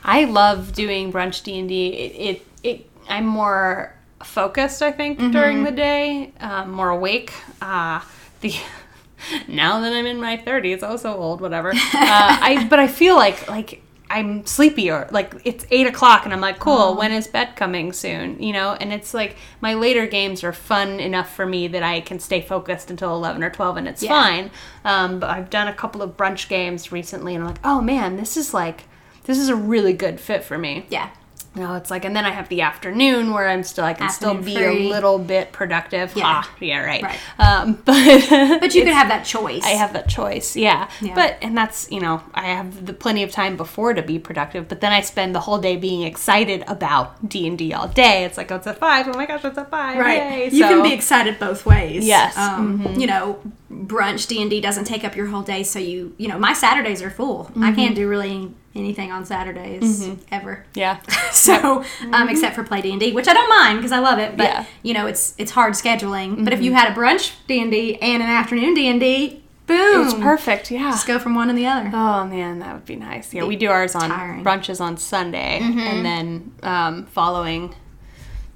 [0.02, 1.88] I love doing brunch D and D.
[1.88, 4.80] It, it it I'm more focused.
[4.82, 5.30] I think Mm-hmm.
[5.32, 7.32] during the day, um, more awake.
[7.60, 8.00] Uh,
[8.40, 8.54] the
[9.48, 11.70] now that I'm in my 30s, oh so old, whatever.
[11.94, 15.08] Uh, I but I feel like like I'm sleepier.
[15.10, 16.72] Like it's eight o'clock, and I'm like, cool.
[16.92, 16.96] Oh.
[16.96, 18.40] When is bed coming soon?
[18.42, 22.00] You know, and it's like my later games are fun enough for me that I
[22.02, 24.10] can stay focused until 11 or 12, and it's Yeah.
[24.10, 24.50] fine.
[24.84, 28.16] Um, but I've done a couple of brunch games recently, and I'm like, oh man,
[28.16, 28.84] this is like
[29.24, 30.86] this is a really good fit for me.
[30.90, 31.08] yeah.
[31.54, 34.34] No, it's like, and then I have the afternoon where I'm still, I can still
[34.34, 34.86] be free.
[34.86, 36.16] a little bit productive.
[36.16, 36.22] Yeah.
[36.24, 37.02] Ah, yeah, right.
[37.02, 37.18] Right.
[37.38, 38.28] Um, but
[38.60, 39.62] But you could have that choice.
[39.64, 40.88] I have that choice, yeah.
[41.02, 41.14] Yeah.
[41.14, 44.66] But and that's you know I have the plenty of time before to be productive,
[44.68, 48.24] but then I spend the whole day being excited about D and D all day.
[48.24, 49.06] It's like oh, it's at five.
[49.08, 49.98] Oh my gosh, it's at five.
[49.98, 50.18] Right.
[50.18, 50.50] Yay.
[50.50, 52.04] You can be excited both ways.
[52.06, 52.34] Yes.
[52.34, 52.86] Mm-hmm.
[52.86, 53.38] Um, You know,
[53.72, 56.52] brunch D and D doesn't take up your whole day, so you you know my
[56.52, 57.44] Saturdays are full.
[57.46, 57.64] Mm-hmm.
[57.64, 60.64] I can't do really anything on Saturdays ever.
[60.74, 61.00] yeah.
[61.32, 61.82] So
[62.12, 64.36] um, except for play D and D, which I don't mind because I love it.
[64.36, 64.64] But Yeah.
[64.82, 66.44] you know, it's it's hard scheduling.
[66.44, 69.42] But if you had a brunch D and D and an afternoon D and D,
[69.66, 70.70] boom, It's perfect.
[70.70, 70.90] Yeah.
[70.90, 71.90] Just go from one to the other.
[71.92, 73.32] Oh man, that would be nice.
[73.32, 74.44] Yeah, we do ours on tiring.
[74.44, 77.74] brunches on Sunday, and then um, following.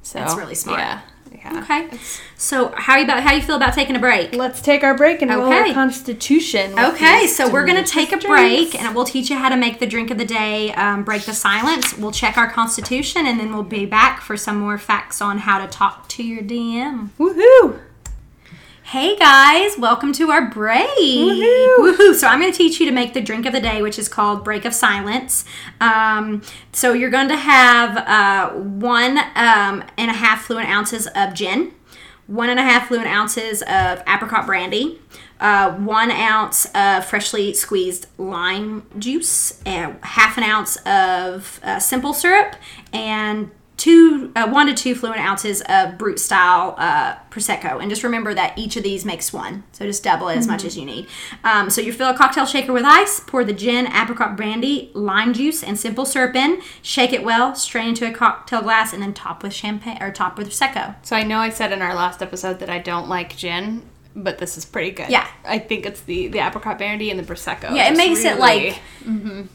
[0.02, 0.78] So That's really smart.
[0.80, 1.00] Yeah.
[1.36, 1.60] Yeah.
[1.62, 1.88] Okay.
[2.36, 4.34] So how you about how you feel about taking a break?
[4.34, 5.68] Let's take our break and roll Okay.
[5.68, 6.78] our constitution.
[6.78, 9.86] Okay, so we're gonna take a break and we'll teach you how to make the
[9.86, 11.96] drink of the day, um, break the silence.
[11.96, 15.58] We'll check our constitution and then we'll be back for some more facts on how
[15.58, 17.10] to talk to your DM.
[17.18, 17.80] Woohoo!
[18.90, 20.88] Hey guys, welcome to our break.
[20.96, 21.76] Woohoo.
[21.78, 22.14] Woohoo!
[22.14, 24.08] So I'm going to teach you to make the drink of the day, which is
[24.08, 25.44] called Break of Silence.
[25.80, 31.34] Um, so you're going to have uh, one um, and a half fluent ounces of
[31.34, 31.74] gin,
[32.28, 35.00] one and a half fluent ounces of apricot brandy,
[35.40, 42.14] uh, one ounce of freshly squeezed lime juice, and half an ounce of uh, simple
[42.14, 42.54] syrup,
[42.92, 43.50] and
[43.86, 47.80] two uh, one to two fluid ounces of brut style uh, prosecco.
[47.80, 49.62] And just remember that each of these makes one.
[49.70, 51.06] So just double it as much as you need.
[51.44, 55.32] Um, so you fill a cocktail shaker with ice pour the gin apricot brandy lime
[55.32, 56.60] juice and simple syrup in.
[56.82, 60.36] Shake it well strain into a cocktail glass and then top with champagne or top
[60.36, 60.96] with prosecco.
[61.02, 63.82] So I know I said in our last episode that I don't like gin,
[64.16, 65.10] but this is pretty good.
[65.10, 65.26] Yeah.
[65.44, 67.74] I think it's the the apricot brandy and the prosecco.
[67.76, 68.82] Yeah, it makes it really- like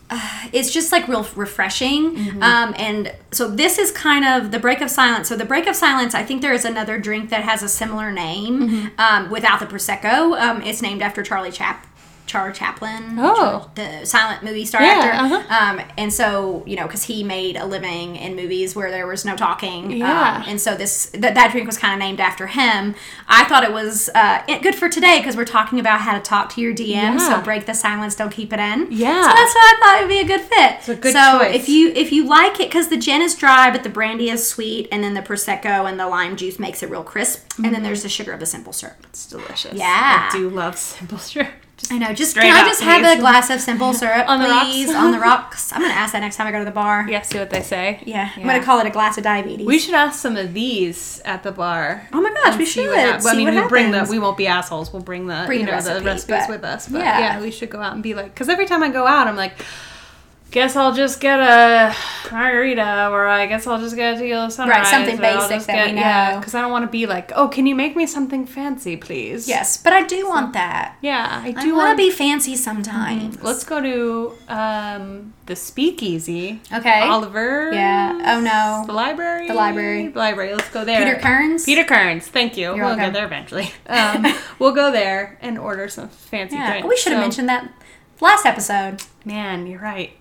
[0.09, 2.15] uh, it's just like real refreshing.
[2.15, 2.43] Mm-hmm.
[2.43, 5.27] Um, and so this is kind of the break of silence.
[5.27, 8.11] So the break of silence, I think there is another drink that has a similar
[8.11, 8.87] name Mm-hmm.
[8.99, 10.39] um, without the prosecco.
[10.39, 11.87] Um, it's named after Charlie Chap.
[12.31, 13.69] Charlie Chaplin, Oh.
[13.75, 15.53] the silent movie star Yeah, actor, uh-huh.
[15.81, 19.25] um, and so you know, because he made a living in movies where there was
[19.25, 20.37] no talking, Yeah.
[20.37, 22.95] um, and so this that, that drink was kind of named after him.
[23.27, 26.49] I thought it was uh, good for today because we're talking about how to talk
[26.55, 26.87] to your DM.
[26.91, 27.17] Yeah.
[27.17, 28.87] So break the silence, don't keep it in.
[28.91, 29.21] Yeah.
[29.23, 30.71] So that's why I thought it would be a good fit.
[30.79, 31.55] It's a good so choice.
[31.55, 34.47] if you if you like it, because the gin is dry, but the brandy is
[34.47, 37.73] sweet, and then the prosecco and the lime juice makes it real crisp, and Mm-hmm.
[37.73, 38.95] then there's the sugar of the simple syrup.
[39.09, 39.73] It's delicious.
[39.73, 40.29] Yeah.
[40.31, 41.49] I do love simple syrup.
[41.81, 42.13] Just I know.
[42.13, 44.65] Just can I just have a glass of simple syrup, On the rocks?
[44.69, 45.73] please, on the rocks?
[45.73, 47.07] I'm gonna ask that next time I go to the bar.
[47.09, 48.01] yeah, see what they say.
[48.05, 49.65] Yeah, I'm gonna call it a glass of diabetes.
[49.65, 52.07] We should ask some of these at the bar.
[52.13, 52.87] oh my gosh, we should.
[52.87, 54.05] what hap- I mean, we bring the.
[54.09, 54.93] We won't be assholes.
[54.93, 56.87] We'll bring the Bring you the know the recipe, recipes but- with us.
[56.87, 57.19] But yeah.
[57.19, 57.41] yeah.
[57.41, 59.53] we should go out and be like, because every time I go out, I'm like,
[60.51, 61.95] guess I'll just get a
[62.31, 64.77] margarita, or I guess I'll just get a tequila sunrise.
[64.79, 66.01] Right, something basic that get, we know.
[66.01, 68.97] Yeah, because I don't want to be like, oh, can you make me something fancy,
[68.97, 69.47] please?
[69.47, 70.97] yes, but I do want that.
[71.01, 73.41] Yeah, I I do want want to be fancy sometimes.
[73.41, 76.59] Let's go to um, the Speakeasy.
[76.71, 77.01] Okay.
[77.01, 77.71] Oliver.
[77.73, 78.35] Yeah.
[78.35, 78.83] Oh, no.
[78.85, 79.47] The library.
[79.47, 80.07] The library.
[80.09, 80.53] The library.
[80.53, 81.03] Let's go there.
[81.03, 81.65] Peter Kern's.
[81.65, 82.27] Peter Kern's.
[82.27, 82.69] Thank you.
[82.69, 83.05] we'll welcome.
[83.07, 83.71] go there eventually.
[83.87, 84.25] Um,
[84.59, 86.87] we'll go there and order some fancy Yeah, drinks.
[86.87, 87.71] we should have So- mentioned that
[88.21, 89.01] last episode.
[89.25, 90.13] Man, you're right.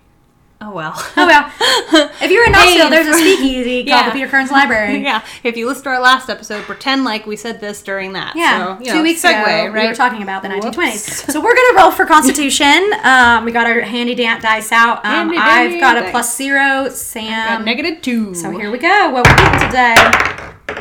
[0.63, 0.93] Oh well.
[0.95, 1.51] Oh well.
[2.21, 4.97] if you're in Knoxville, there's a speakeasy called the Peter Kern's Library.
[5.03, 5.25] yeah.
[5.43, 8.35] If you listen to our last episode, pretend like we said this during that.
[8.35, 9.41] Yeah, So, two know, weeks segue, ago
[9.73, 9.73] right?
[9.73, 11.31] we were talking about the 1920s.
[11.31, 12.91] So we're gonna roll for Constitution.
[13.03, 15.03] Um, we got our handy dan- dice out.
[15.03, 16.83] Um, Handy I've got a plus zero.
[16.83, 17.65] Got Sam.
[17.65, 18.35] negative two.
[18.35, 19.09] So here we go.
[19.09, 19.95] What we're getting today?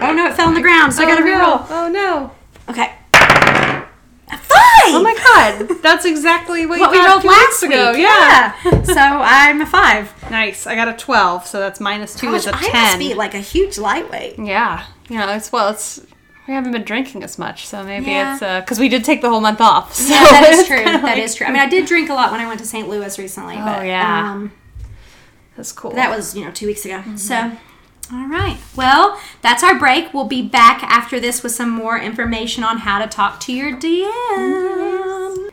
[0.03, 1.33] Oh no, it fell on the ground, so I gotta oh, no.
[1.33, 1.66] reroll.
[1.71, 2.31] Oh no.
[2.69, 2.95] Okay.
[4.33, 4.95] A Five.
[4.95, 5.83] Oh my god.
[5.83, 7.71] That's exactly what, What you we rolled two last weeks week.
[7.73, 7.93] ago.
[7.93, 8.55] Yeah.
[8.64, 8.83] Yeah.
[8.83, 10.12] so I'm a five.
[10.31, 10.66] Nice.
[10.66, 12.71] I got a 12, so that's minus 2 Gosh, is a I 10.
[12.75, 14.38] I must be like a huge lightweight.
[14.38, 14.85] yeah.
[15.09, 16.01] You know, it's, well, it's,
[16.47, 18.38] We haven't been drinking as much, so maybe Yeah.
[18.40, 19.95] it's because we did take the whole month off.
[19.95, 20.85] So Yeah, that is true.
[20.85, 21.47] That like- is true.
[21.47, 22.88] I mean, I did drink a lot when I went to St.
[22.88, 23.57] Louis recently.
[23.57, 24.33] Oh, but, yeah.
[24.33, 24.53] Um,
[25.57, 25.90] That's cool.
[25.93, 27.03] that was, you know, two weeks ago.
[27.16, 27.53] So,
[28.12, 28.59] all right.
[28.77, 30.12] Well, that's our break.
[30.12, 33.77] We'll be back after this with some more information on how to talk to your
[33.77, 35.51] DM.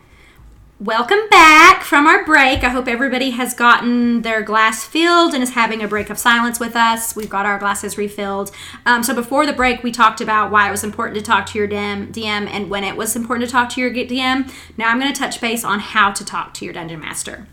[0.79, 2.63] Welcome back from our break.
[2.63, 6.59] I hope everybody has gotten their glass filled and is having a break of silence
[6.59, 7.15] with us.
[7.15, 8.51] We've got our glasses refilled.
[8.85, 11.57] Um, so before the break, we talked about why it was important to talk to
[11.57, 14.51] your DM, DM and when it was important to talk to your DM.
[14.77, 17.47] Now I'm going to touch base on how to talk to your dungeon master.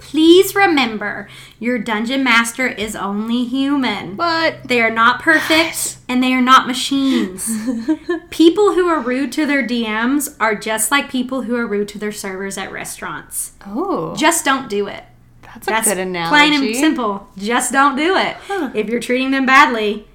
[0.00, 4.16] Please remember, your dungeon master is only human.
[4.16, 7.50] but They are not perfect and they are not machines.
[8.30, 11.98] people who are rude to their DMs are just like people who are rude to
[11.98, 13.52] their servers at restaurants.
[13.66, 15.04] oh, Just don't do it.
[15.64, 16.28] that's a good analogy.
[16.30, 17.28] plain and simple.
[17.36, 18.36] Just don't do it.
[18.46, 18.70] Huh.
[18.74, 20.06] If you're treating them badly,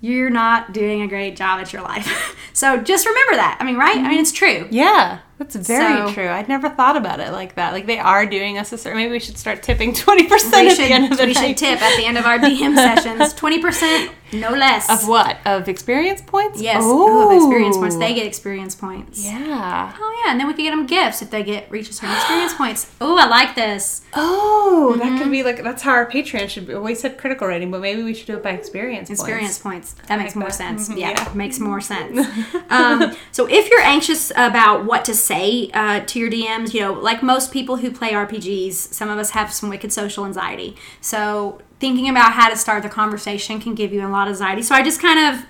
[0.00, 2.36] you're not doing a great job at your life.
[2.52, 3.56] so just remember that.
[3.60, 3.96] I mean, right?
[3.96, 4.18] I mean, mm-hmm.
[4.20, 4.68] it's true.
[4.70, 6.28] Yeah, that's very So- true.
[6.28, 7.72] I'd never thought about it like that.
[7.72, 8.98] Like they are doing us a certain.
[8.98, 11.46] Maybe we should start tipping twenty percent at should, the end of the we night.
[11.48, 13.34] should tip at the end of our DM sessions.
[13.34, 14.88] 20%, no less.
[14.90, 15.38] Of what?
[15.46, 16.60] Of experience points?
[16.60, 16.82] Yes.
[16.84, 17.96] Oh, of experience points.
[17.96, 19.24] They get experience points.
[19.24, 19.92] Yeah.
[19.98, 22.14] Oh yeah, and then we could get them gifts if they get reach a certain
[22.16, 22.90] experience points.
[23.00, 24.02] Oh, I like this.
[24.14, 25.18] Oh, that Mm-hmm.
[25.18, 26.74] could be like that's how our Patreon should be.
[26.74, 29.10] We said critical rating, but maybe we should do it by experience.
[29.10, 29.94] Experience points.
[29.94, 30.08] points.
[30.08, 30.54] That makes like more that.
[30.54, 30.88] sense.
[30.88, 31.32] Mhm, Yeah, yeah.
[31.34, 32.26] makes more sense.
[32.70, 36.92] um, so if you're anxious about what to say uh, to your DMs, you know,
[36.92, 40.76] like most people who play RPGs, some of us have some wicked social anxiety.
[41.00, 44.62] So thinking about how to start the conversation can give you a lot of anxiety.
[44.62, 45.44] So I just kind of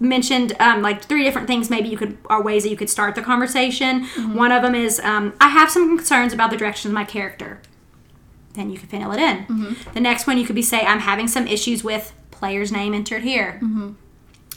[0.00, 3.14] mentioned um, like three different things maybe you could are ways that you could start
[3.14, 4.04] the conversation.
[4.34, 7.60] One of them is um, i have some concerns about the direction of my character.
[8.54, 9.36] Then you can fill it in.
[9.92, 13.22] The next one you could be say i'm having some issues with player's name entered
[13.22, 13.58] here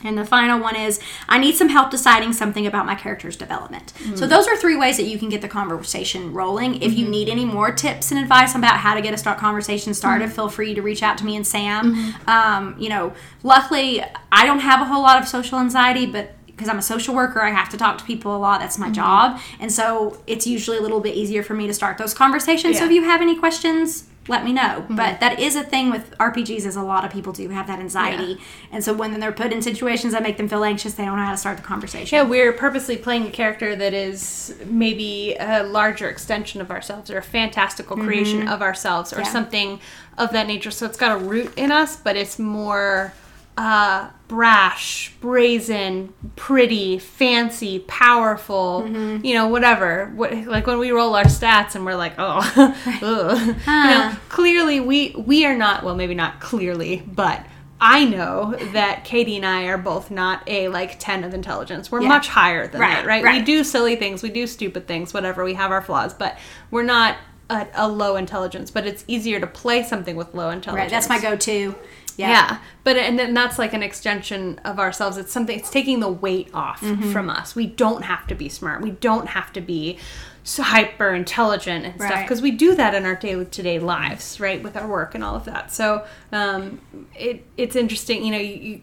[0.04, 3.94] and the final one is I need some help deciding something about my character's development.
[4.16, 4.30] So mm.
[4.30, 6.82] those are three ways that you can get the conversation rolling.
[6.82, 7.12] If you mm-hmm.
[7.12, 10.36] need any more tips and advice about how to get a start conversation started, mm-hmm.
[10.36, 11.96] feel free to reach out to me and Sam.
[11.96, 12.30] Mm-hmm.
[12.30, 16.70] Um, you know, luckily I don't have a whole lot of social anxiety, but because
[16.70, 18.60] I'm a social worker, I have to talk to people a lot.
[18.60, 22.00] That's my job, and so it's usually a little bit easier for me to start
[22.00, 22.80] those conversations.
[22.80, 24.86] So if you have any questions, let me know.
[24.90, 27.80] But that is a thing with RPGs, is a lot of people do have that
[27.80, 28.40] anxiety,
[28.72, 31.24] and so when they're put in situations that make them feel anxious, they don't know
[31.26, 32.16] how to start the conversation.
[32.16, 37.18] Yeah, we're purposely playing a character that is maybe a larger extension of ourselves or
[37.18, 39.26] a fantastical creation of ourselves or Mm-hmm.
[39.26, 39.32] Yeah.
[39.32, 39.80] something
[40.18, 40.72] of that nature.
[40.72, 43.14] So it's got a root in us, but it's more
[43.58, 49.26] uh, brash, brazen, pretty, fancy, powerful, Mm-hmm.
[49.26, 50.12] you know, whatever.
[50.16, 52.40] What, like when we roll our stats and we're like, oh,
[53.02, 53.48] ugh.
[53.48, 57.46] you know, clearly we we are not well, maybe not clearly, but.
[57.80, 61.92] I know that Katie and I are both not a like 10 of intelligence.
[61.92, 62.08] We're Yeah.
[62.08, 63.24] much higher than Right, that, right?
[63.24, 65.44] We do silly things, we do stupid things, whatever.
[65.44, 66.40] We have our flaws, but
[66.72, 67.18] we're not
[67.52, 68.72] a, a low intelligence.
[68.72, 70.86] But it's easier to play something with low intelligence.
[70.86, 71.76] right, that's my go-to.
[72.18, 72.30] Yeah.
[72.30, 75.18] Yeah, but and then that's like an extension of ourselves.
[75.18, 75.58] It's something.
[75.58, 77.12] It's taking the weight off Mm-hmm.
[77.12, 77.56] from us.
[77.56, 78.82] We don't have to be smart.
[78.82, 79.98] We don't have to be
[80.44, 84.40] so hyper intelligent and stuff because we do that in our daily to day lives,
[84.40, 85.72] right, with our work and all of that.
[85.72, 86.82] So um,
[87.16, 88.24] it it's interesting.
[88.26, 88.82] You know, you, you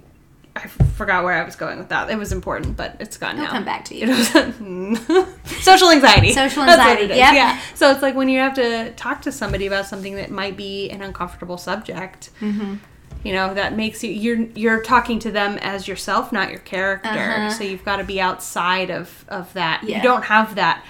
[0.57, 2.09] I forgot where I was going with that.
[2.11, 3.51] It was important, but it's gone It'll now.
[3.51, 4.14] come back to you.
[5.62, 6.33] Social anxiety.
[6.33, 7.35] Social anxiety, yep.
[7.35, 7.61] Yeah.
[7.75, 10.90] So it's like when you have to talk to somebody about something that might be
[10.90, 12.31] an uncomfortable subject.
[12.40, 12.75] Mm-hmm.
[13.25, 17.09] You know that makes you you're you're talking to them as yourself, not your character.
[17.09, 17.51] Uh-huh.
[17.51, 19.83] So you've got to be outside of of that.
[19.83, 19.97] Yeah.
[19.97, 20.85] You don't have that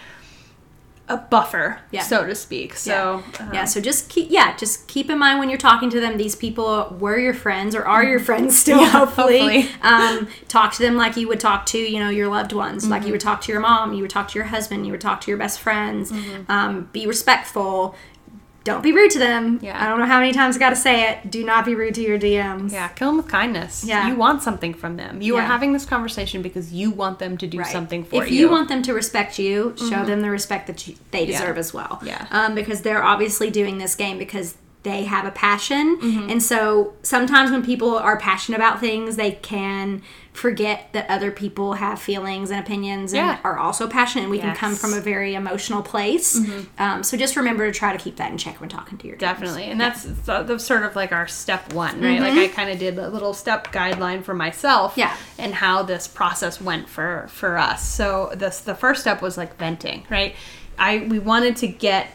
[1.07, 2.01] a buffer, Yeah.
[2.01, 2.75] so to speak.
[2.75, 6.01] So um, yeah, so just keep yeah, just keep in mind when you're talking to
[6.01, 8.81] them, these people were your friends or are your friends still.
[8.81, 9.68] Yeah, hopefully, hopefully.
[9.83, 13.03] um, talk to them like you would talk to you know your loved ones, like
[13.03, 13.12] you Mm-hmm.
[13.12, 15.31] would talk to your mom, you would talk to your husband, you would talk to
[15.31, 16.11] your best friends.
[16.11, 16.51] Mm-hmm.
[16.51, 17.94] Um, be respectful.
[18.64, 19.59] Don't be rude to them.
[19.62, 19.83] Yeah.
[19.83, 21.31] I don't know how many times I got to say it.
[21.31, 22.72] Do not be rude to your DMs.
[22.72, 23.85] Yeah, kill them with kindness.
[23.85, 24.09] Yeah.
[24.09, 25.20] You want something from them.
[25.20, 27.66] You are having this conversation because you want them to do Right.
[27.70, 28.37] something for if you.
[28.37, 31.38] If you want them to respect you, show them the respect that you, they Yeah.
[31.38, 32.00] deserve as well.
[32.05, 32.27] Yeah.
[32.31, 36.31] Um, because they're obviously doing this game because they have a passion, Mm-hmm.
[36.31, 41.75] and so sometimes when people are passionate about things, they can forget that other people
[41.75, 43.38] have feelings and opinions and Yeah.
[43.44, 46.40] are also passionate, and we can come from a very emotional place.
[46.79, 49.16] Um, so just remember to try to keep that in check when talking to your.
[49.16, 49.64] Definitely.
[49.66, 52.20] And that's, that's sort of like our step one, right?
[52.20, 55.01] Like I kind of did a little step guideline for myself Mm-hmm.
[55.01, 55.16] Yeah.
[55.38, 57.87] and how this process went for for us.
[57.88, 60.35] So this the first step was like venting, right?
[60.79, 62.09] I we wanted to get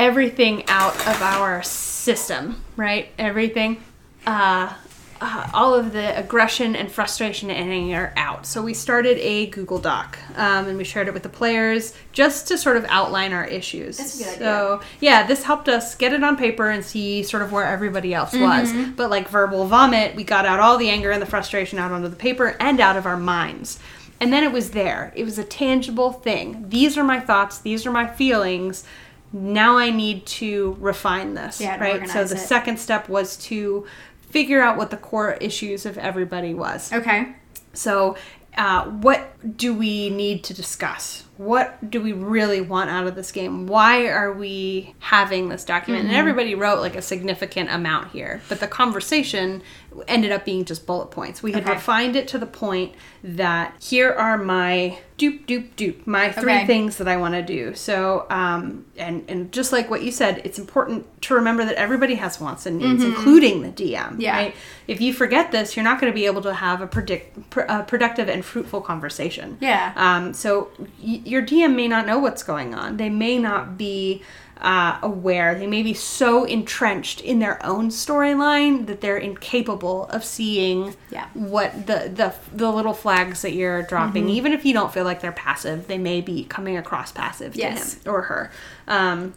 [0.00, 3.08] everything out of our system, right?
[3.18, 3.82] Everything
[4.26, 4.72] uh
[5.20, 8.46] uh, all of the aggression and frustration and anger out.
[8.46, 12.48] So we started a Google Doc um, and we shared it with the players just
[12.48, 13.98] to sort of outline our issues.
[13.98, 17.42] That's a good so yeah, this helped us get it on paper and see sort
[17.42, 18.72] of where everybody else was.
[18.72, 18.92] Mm-hmm.
[18.92, 22.08] But like verbal vomit, we got out all the anger and the frustration out onto
[22.08, 23.78] the paper and out of our minds.
[24.20, 25.12] And then it was there.
[25.16, 26.68] It was a tangible thing.
[26.68, 27.58] These are my thoughts.
[27.58, 28.84] These are my feelings.
[29.32, 31.60] Now I need to refine this.
[31.60, 32.08] Yeah, right.
[32.08, 32.38] So the it.
[32.38, 33.86] second step was to
[34.20, 36.92] figure out what the core issues of everybody was.
[36.92, 37.34] Okay.
[37.72, 38.16] So,
[38.58, 41.24] uh, what do we need to discuss?
[41.36, 43.68] What do we really want out of this game?
[43.68, 46.02] Why are we having this document?
[46.04, 46.10] Mm-hmm.
[46.10, 49.62] And everybody wrote like a significant amount here, but the conversation
[50.08, 51.42] ended up being just bullet points.
[51.44, 51.72] We had Okay.
[51.74, 56.66] refined it to the point that here are my doop doop doop my three Okay.
[56.66, 57.74] things that I want to do.
[57.74, 62.14] So, um, and and just like what you said, it's important to remember that everybody
[62.14, 63.96] has wants and needs, including the DM.
[63.98, 64.20] Mm-hmm.
[64.20, 64.36] Yeah.
[64.36, 64.54] Right?
[64.88, 67.66] If you forget this, you're not going to be able to have a predict, pr-
[67.68, 69.58] uh, productive and fruitful conversation.
[69.60, 69.92] Yeah.
[69.96, 70.70] Um, so
[71.02, 72.96] y- your DM may not know what's going on.
[72.96, 74.22] They may not be
[74.62, 75.54] uh, aware.
[75.54, 81.28] They may be so entrenched in their own storyline that they're incapable of seeing Yeah.
[81.32, 84.24] what the, the the little flags that you're dropping.
[84.24, 84.30] Mm-hmm.
[84.36, 87.94] Even if you don't feel like they're passive, they may be coming across passive Yes.
[87.96, 88.50] to him or her.
[88.86, 89.34] Um,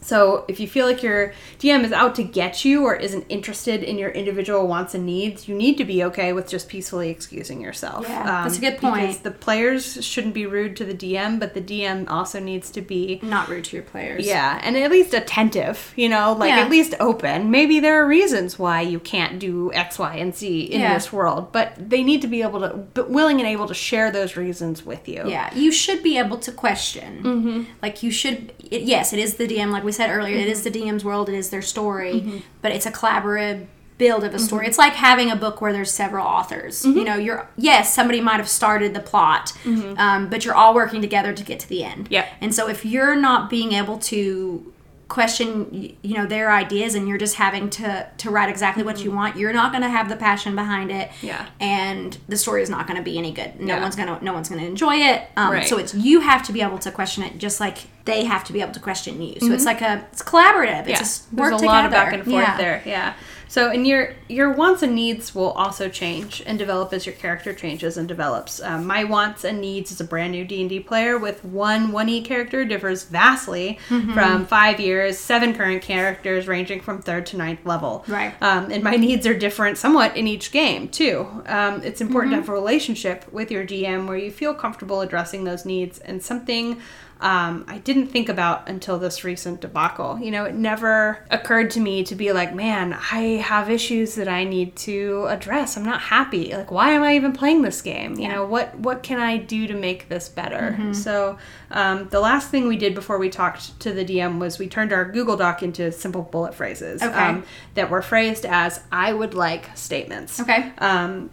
[0.00, 3.82] so if you feel like your DM is out to get you or isn't interested
[3.82, 7.60] in your individual wants and needs, you need to be okay with just peacefully excusing
[7.60, 8.06] yourself.
[8.06, 9.00] Um, Yeah, that's a good point.
[9.02, 12.80] Because the players shouldn't be rude to the DM, but the DM also needs to
[12.80, 14.26] be Not rude to your players.
[14.26, 16.60] yeah, and at least attentive, you know, like Yeah.
[16.60, 17.50] at least open.
[17.50, 20.94] Maybe there are reasons why you can't do X, Y, and Z in Yeah.
[20.94, 24.10] this world, but they need to be able to, but willing and able to share
[24.10, 25.24] those reasons with you.
[25.26, 27.20] Yeah, you should be able to question.
[27.22, 27.62] Mm-hmm.
[27.82, 28.52] Like you should.
[28.70, 29.70] It, yes, it is the DM.
[29.70, 30.50] Like we said earlier, it Mm-hmm.
[30.50, 31.28] is the DM's world.
[31.28, 33.66] It is their story, but it's a collaborative
[33.98, 34.44] build of a Mm-hmm.
[34.46, 34.66] story.
[34.66, 36.84] It's like having a book where there's several authors.
[36.86, 41.00] You know, you're yes, somebody might have started the plot, um, but you're all working
[41.02, 42.08] together to get to the end.
[42.10, 42.44] Mm-hmm.
[42.44, 44.72] And so if you're not being able to
[45.10, 49.10] question you know their ideas and you're just having to to write exactly what you
[49.10, 51.26] want you're not going to have the passion behind it Mm-hmm.
[51.26, 51.46] Yeah.
[51.60, 53.82] and the story is not going to be any good no Yeah.
[53.82, 55.66] one's going to no one's going to enjoy it um, Right.
[55.66, 58.52] so it's you have to be able to question it just like they have to
[58.52, 59.54] be able to question you so Mm-hmm.
[59.54, 62.12] it's like a it's collaborative it's Yeah, a s- there's work a lot of back
[62.14, 62.56] and forth Yeah.
[62.56, 62.82] there.
[62.86, 63.14] Yeah.
[63.50, 67.52] So, and your your wants and needs will also change and develop as your character
[67.52, 68.62] changes and develops.
[68.62, 71.90] Um, my wants and needs as a brand new D and D player with one
[71.90, 74.12] one E character differs vastly Mm-hmm.
[74.14, 78.04] from five years, seven current characters ranging from third to ninth level.
[78.06, 78.32] Right.
[78.40, 81.26] Um, and my needs are different somewhat in each game too.
[81.46, 82.42] Um, it's important Mm-hmm.
[82.42, 86.22] to have a relationship with your DM where you feel comfortable addressing those needs and
[86.22, 86.80] something
[87.20, 90.18] um, I didn't think about until this recent debacle.
[90.18, 94.26] You know, it never occurred to me to be like, man, I have issues that
[94.28, 95.76] I need to address.
[95.76, 96.54] I'm not happy.
[96.54, 98.14] Like, why am I even playing this game?
[98.16, 98.32] You Yeah.
[98.36, 100.78] know, what what can I do to make this better?
[100.92, 101.36] So,
[101.70, 104.92] um, the last thing we did before we talked to the DM was we turned
[104.92, 107.12] our Google Doc into simple bullet phrases Okay.
[107.18, 110.40] um, that were phrased as "I would like" statements.
[110.40, 111.30] okay Um,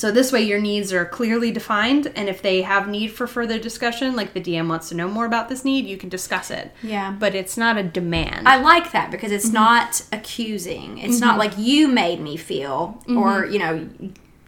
[0.00, 3.58] so this way, your needs are clearly defined, and if they have need for further
[3.58, 6.72] discussion, like the DM wants to know more about this need, you can discuss it.
[6.82, 7.10] Yeah.
[7.18, 8.48] But it's not a demand.
[8.48, 9.36] I like that because Mm-hmm.
[9.36, 10.96] it's not accusing.
[10.96, 13.86] It's not like you made me feel or, you know,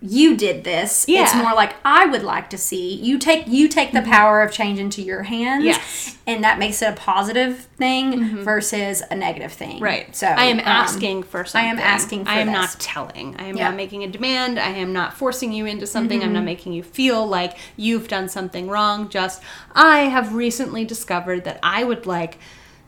[0.03, 1.05] you did this.
[1.05, 1.12] It's Mm-hmm.
[1.12, 1.27] Yeah.
[1.29, 1.38] Mm-hmm.
[1.43, 4.79] more like I would like to see you take you take the power of change
[4.79, 5.65] into your hands.
[5.65, 6.19] Yes.
[6.27, 9.81] And that makes it a positive thing versus a negative thing.
[9.81, 10.15] Right.
[10.15, 11.67] So I am um, asking for something.
[11.69, 12.55] I am asking for I am this.
[12.55, 13.37] not telling.
[13.41, 13.69] I am Yeah.
[13.69, 14.59] not making a demand.
[14.59, 16.21] I am not forcing you into something.
[16.21, 16.35] I'm Mm-hmm.
[16.35, 19.09] not making you feel like you've done something wrong.
[19.09, 19.43] Just
[19.75, 22.38] I have recently discovered that I would like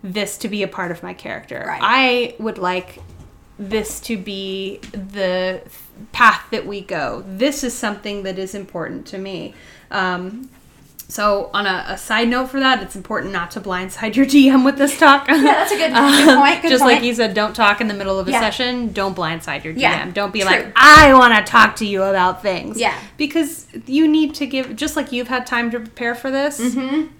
[0.03, 1.65] this to be a part of my character.
[1.67, 1.81] Right.
[1.83, 3.01] I would like
[3.59, 5.63] this to be the
[6.13, 7.25] path that we go.
[7.27, 9.55] This is something that is important to me.
[9.91, 10.51] Um,
[11.09, 14.65] so, on a, a side note for that, it's important not to blindside your DM
[14.65, 15.29] with this talk.
[15.29, 16.63] Yeah, that's a good, good point.
[16.63, 16.95] Good Just point.
[16.95, 18.41] like you said, don't talk in the middle of a Yeah.
[18.41, 18.93] session.
[18.93, 19.81] Don't blindside your DM.
[19.81, 20.49] Yeah, Don't be true.
[20.51, 22.79] like, I want to talk to you about things.
[22.79, 22.99] Yeah.
[23.17, 26.59] Because you need to give, just like you've had time to prepare for this,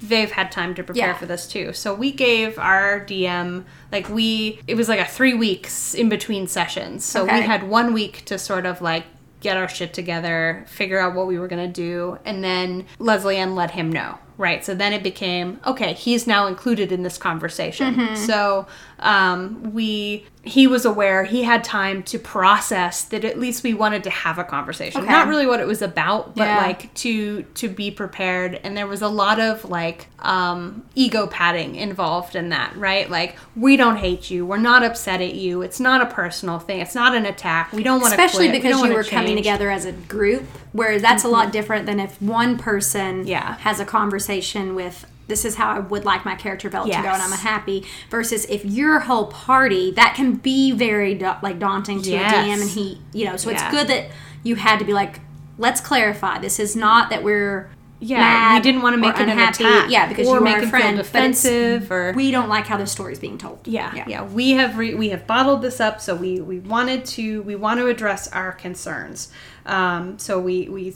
[0.01, 1.11] they've had time to prepare Mm-hmm.
[1.13, 1.19] Yeah.
[1.19, 1.73] for this too.
[1.73, 6.47] So we gave our DM, like, we, it was like a three weeks in between
[6.47, 7.05] sessions.
[7.05, 7.41] So Okay.
[7.41, 9.05] we had one week to sort of like,
[9.45, 13.37] get our shit together, figure out what we were going to do, and then Leslie
[13.37, 14.19] Ann let him know.
[14.37, 14.65] Right.
[14.65, 17.95] So then it became okay, he's now included in this conversation.
[17.95, 18.15] Mm-hmm.
[18.17, 18.67] So
[19.01, 24.05] um, we he was aware, he had time to process that at least we wanted
[24.05, 25.01] to have a conversation.
[25.01, 25.11] Okay.
[25.11, 26.59] Not really what it was about, but Yeah.
[26.59, 28.61] like to to be prepared.
[28.63, 33.11] And there was a lot of like um, ego padding involved in that, right?
[33.11, 34.45] Like, we don't hate you.
[34.47, 35.63] We're not upset at you.
[35.63, 36.81] It's not a personal thing.
[36.81, 37.73] It's not an attack.
[37.73, 38.53] We don't want to especially quit.
[38.63, 41.87] We because don't you were coming together as a group where that's a lot different
[41.87, 43.57] than if one person Yeah.
[43.59, 47.15] has a conversation with this is how I would like my character development to go
[47.15, 52.03] and I'm happy versus if your whole party that can be very da- like daunting
[52.03, 52.33] to Yes.
[52.33, 53.57] a DM and he you know so Yeah.
[53.57, 54.11] it's good that
[54.43, 55.21] you had to be like
[55.59, 57.71] let's clarify this is not that we're
[58.01, 59.65] Yeah, mad we didn't want to make it unhappy.
[59.65, 59.91] an attack.
[59.91, 62.93] yeah because or you make a him friend defensive or we don't like how this
[62.93, 66.41] story's being told Yeah, yeah, We have re- we have bottled this up, so we
[66.41, 69.31] we wanted to we want to address our concerns.
[69.65, 70.95] Um, so we we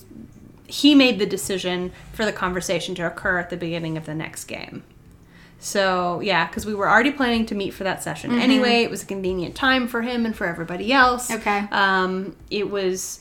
[0.69, 4.45] he made the decision for the conversation to occur at the beginning of the next
[4.45, 4.85] game.
[5.59, 8.83] So yeah, because we were already planning to meet for that session anyway.
[8.85, 11.31] It was a convenient time for him and for everybody else.
[11.31, 11.65] Okay.
[11.73, 13.21] Um, it was.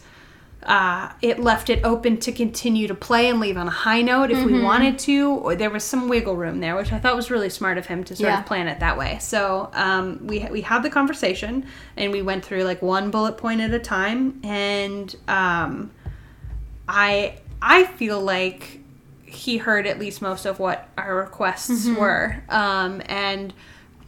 [0.64, 4.32] Uh, it left it open to continue to play and leave on a high note
[4.32, 5.30] if we wanted to.
[5.30, 8.04] Or there was some wiggle room there, which I thought was really smart of him
[8.06, 8.40] to sort Yeah.
[8.40, 9.18] of plan it that way.
[9.22, 13.62] So um, we we had the conversation and we went through like one bullet point
[13.62, 15.92] at a time, and um,
[16.88, 18.80] I I feel like
[19.26, 21.96] he heard at least most of what our requests Mm-hmm.
[22.00, 23.54] were, um, and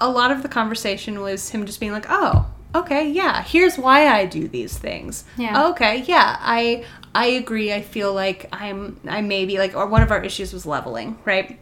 [0.01, 4.07] a lot of the conversation was him just being like, "Oh, okay, yeah, here's why
[4.07, 5.25] I do these things.
[5.37, 5.67] Yeah.
[5.69, 7.73] Okay, yeah, I I agree.
[7.73, 11.59] I feel like I'm I maybe like or one of our issues was leveling, right?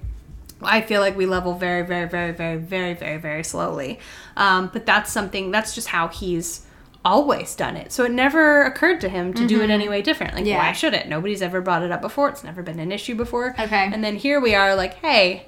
[0.62, 4.00] I feel like we level very, very, very, very, very, very, very slowly.
[4.36, 6.66] Um, but that's something that's just how he's
[7.06, 7.92] always done it.
[7.92, 10.36] So it never occurred to him to do it any way different.
[10.36, 10.58] Like, Yeah.
[10.58, 11.08] why should it?
[11.08, 12.30] Nobody's ever brought it up before.
[12.30, 13.56] It's never been an issue before.
[13.60, 13.90] Okay.
[13.94, 15.46] And then here we are, like, hey,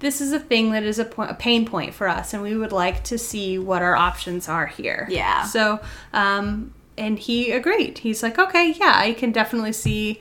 [0.00, 2.56] this is a thing that is a, po- a pain point for us, and we
[2.56, 5.06] would like to see what our options are here.
[5.10, 5.42] Yeah.
[5.44, 5.80] So,
[6.12, 7.98] um, and he agreed.
[7.98, 10.20] He's like, okay, yeah, I can definitely see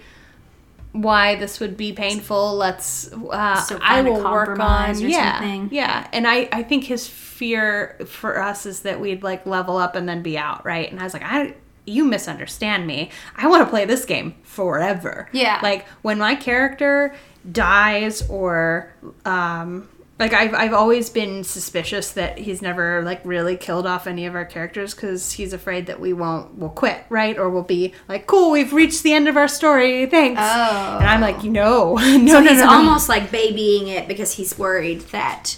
[0.94, 2.56] why this would be painful.
[2.56, 3.12] Let's.
[3.14, 4.92] Uh, So I will work on.
[4.92, 5.70] or Yeah, something.
[5.72, 6.08] yeah.
[6.14, 10.08] And I, I think his fear for us is that we'd like level up and
[10.10, 10.90] then be out, right?
[10.92, 11.56] And I was like, I.
[11.90, 13.12] You misunderstand me.
[13.38, 15.30] I want to play this game forever.
[15.32, 15.62] Yeah.
[15.64, 17.16] Like when my character
[17.50, 18.92] dies or
[19.24, 19.88] um
[20.20, 24.34] like I've, I've always been suspicious that he's never like really killed off any of
[24.36, 28.26] our characters because he's afraid that we won't we'll quit right or we'll be like
[28.28, 30.98] cool we've reached the end of our story thanks Oh.
[31.00, 31.48] and i'm like oh.
[31.48, 32.72] no no so no he's no, no.
[32.72, 35.58] almost like babying it because he's worried that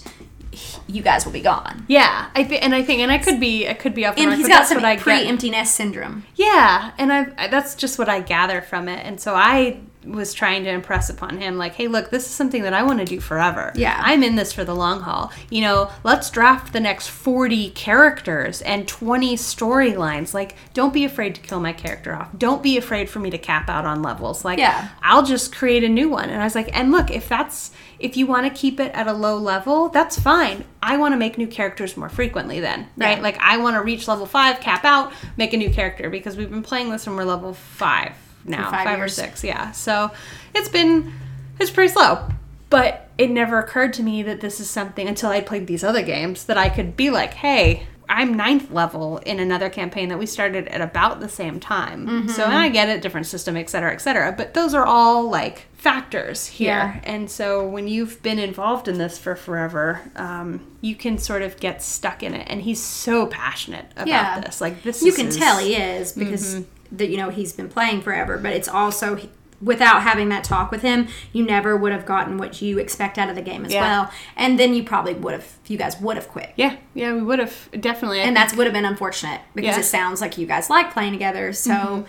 [0.88, 1.86] you guys will be gone.
[1.88, 4.22] yeah i think and i think and i could be i could be off the
[4.22, 5.04] And mark, he's but got that's some what I get.
[5.04, 6.26] pre-empty nest syndrome.
[6.36, 9.06] Yeah, and I- that's just what I gather from it.
[9.06, 12.64] And so I was trying to impress upon him like, "Hey, look, this is something
[12.64, 13.74] that I want to do forever.
[13.76, 14.00] Yeah.
[14.02, 15.32] I'm in this for the long haul.
[15.50, 20.34] You know, let's draft the next 40 characters and 20 storylines.
[20.34, 22.30] Like, don't be afraid to kill my character off.
[22.38, 24.46] Don't be afraid for me to cap out on levels.
[24.46, 24.88] Like, Yeah.
[25.04, 28.16] I'll just create a new one." And I was like, "And look, if that's if
[28.16, 30.64] you want to keep it at a low level, that's fine.
[30.82, 33.18] I want to make new characters more frequently then, right?
[33.18, 33.24] Yeah.
[33.24, 36.50] Like I want to reach level 5, cap out, make a new character because we've
[36.50, 38.14] been playing this when we're level 5
[38.46, 39.72] now, five 5, or 6, yeah.
[39.72, 40.12] So,
[40.56, 41.14] it's been
[41.60, 42.28] it's pretty slow.
[42.70, 46.04] But it never occurred to me that this is something until I played these other
[46.04, 50.26] games that I could be like, "Hey, I'm ninth level in another campaign that we
[50.26, 52.08] started at about the same time.
[52.08, 52.28] Mm-hmm.
[52.30, 54.34] So, and I get it, different system, et cetera, et cetera.
[54.36, 57.00] But those are all like factors here.
[57.04, 61.60] And so when you've been involved in this for forever, um, you can sort of
[61.60, 62.48] get stuck in it.
[62.50, 64.40] And he's so passionate about Yeah.
[64.40, 64.60] this.
[64.60, 66.64] Like, this is You is can tell he is because Mm-hmm.
[66.92, 69.20] That you know he's been playing forever, but it's also
[69.62, 73.28] without having that talk with him, you never would have gotten what you expect out
[73.30, 73.82] of the game as Yeah.
[73.82, 74.12] well.
[74.38, 76.52] And then you probably would have you guys would have quit.
[76.56, 78.22] Yeah, yeah, we would have definitely.
[78.22, 79.72] And that's would have been unfortunate because Yeah.
[79.74, 79.80] Mm-hmm.
[79.82, 81.52] it sounds like you guys like playing together.
[81.54, 82.06] So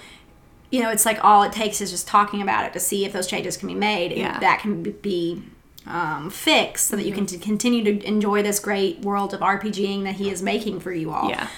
[0.71, 3.13] you know, it's like all it takes is just talking about it to see if
[3.13, 4.13] those changes can be made.
[4.13, 4.39] and Yeah.
[4.39, 5.43] that can be
[5.87, 10.05] um, fixed so that you can t- continue to enjoy this great world of RPGing
[10.05, 11.29] that he is making for you all.
[11.31, 11.49] yeah.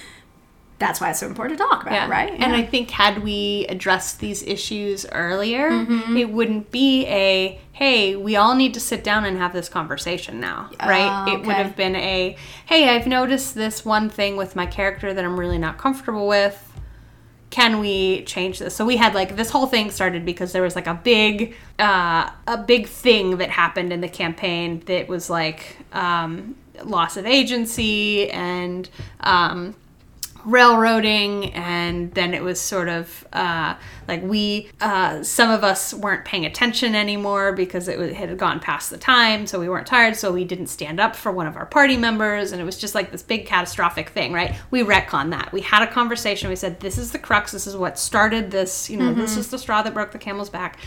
[0.82, 2.06] That's why it's so important to talk about, Yeah.
[2.06, 2.32] it, right?
[2.38, 6.16] And I think had we addressed these issues earlier, Mm-hmm.
[6.16, 10.38] it wouldn't be a hey, we all need to sit down and have this conversation
[10.40, 11.24] now, right?
[11.28, 15.14] Oh, It would have been a hey, I've noticed this one thing with my character
[15.14, 16.56] that I'm really not comfortable with.
[17.50, 18.74] Can we change this?
[18.74, 22.30] So we had like this whole thing started because there was like a big uh
[22.46, 28.30] a big thing that happened in the campaign that was like um loss of agency
[28.30, 28.88] and
[29.20, 29.74] um
[30.44, 33.74] railroading and then it was sort of uh,
[34.08, 38.90] like we uh, some of us weren't paying attention anymore because it, had gone past
[38.90, 41.66] the time so we weren't tired so we didn't stand up for one of our
[41.66, 44.54] party members and it was just like this big catastrophic thing right?
[44.70, 45.52] We retcon that.
[45.52, 46.48] We had a conversation.
[46.48, 47.52] We said this is the crux.
[47.52, 50.50] This is what started this you know this is the straw that broke the camel's
[50.50, 50.78] back.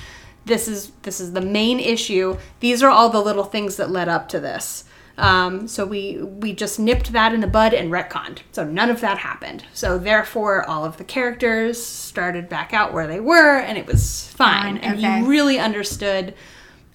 [0.45, 2.37] This is this is the main issue.
[2.59, 4.85] These are all the little things that led up to this.
[5.17, 8.39] Um, so we we just nipped that in the bud and retconned.
[8.51, 9.63] So none of that happened.
[9.73, 14.27] So therefore, all of the characters started back out where they were, and it was
[14.33, 14.77] fine.
[14.77, 16.33] And he really understood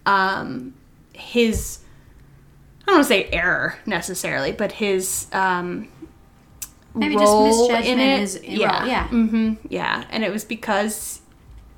[0.06, 0.74] um,
[1.14, 1.78] his.
[2.82, 5.88] I don't want to say error necessarily, but his um,
[6.94, 8.20] Maybe just role misjudgment in it.
[8.20, 9.08] is- yeah, yeah.
[9.08, 11.20] hmm yeah, and it was because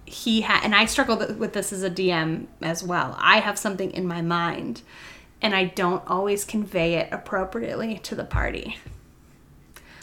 [0.07, 3.15] he had, and I struggled with this as a DM as well.
[3.21, 4.83] I have something in my mind,
[5.43, 8.79] and I don't always convey it appropriately to the party.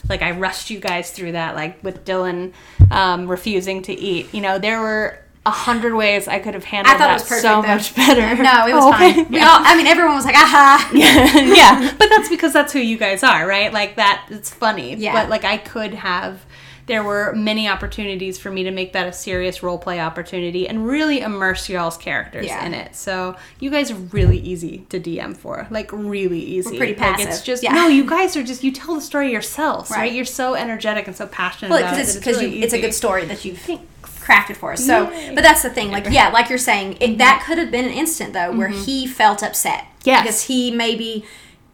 [0.07, 2.53] Like I rushed you guys through that, like with Dylan
[2.91, 4.33] um, refusing to eat.
[4.33, 7.13] You know, there were a hundred ways I could have handled I thought that it
[7.13, 7.41] was perfect.
[7.41, 7.67] so though.
[7.67, 8.43] much better.
[8.43, 9.29] No, it was Oh, fine.
[9.29, 10.91] We all, I mean, everyone was like, aha.
[10.93, 13.71] yeah, yeah, but that's because that's who you guys are, right?
[13.71, 14.95] Like that, it's funny.
[14.95, 15.13] Yeah.
[15.13, 16.45] But like I could have,
[16.89, 20.87] there were many opportunities for me to make that a serious role play opportunity and
[20.87, 22.65] really immerse y'all's characters Yeah.
[22.65, 22.95] in it.
[22.95, 26.77] So you guys are really easy to DM for, like really easy.
[26.77, 27.73] pretty Like it's just Yeah.
[27.73, 29.97] no, you guys are just you tell the story yourselves, right?
[29.99, 30.13] Right.
[30.13, 32.17] You're so energetic and so passionate Well, about because it.
[32.17, 33.59] it's because really it's a good story that you've
[34.01, 34.83] crafted for us.
[34.83, 35.35] So, Yay.
[35.35, 35.91] but that's the thing.
[35.91, 37.17] Like, yeah, like you're saying, it, mm-hmm.
[37.17, 38.83] that could have been an instant though where mm-hmm.
[38.83, 39.85] he felt upset.
[40.05, 40.23] Yes.
[40.23, 41.25] because he maybe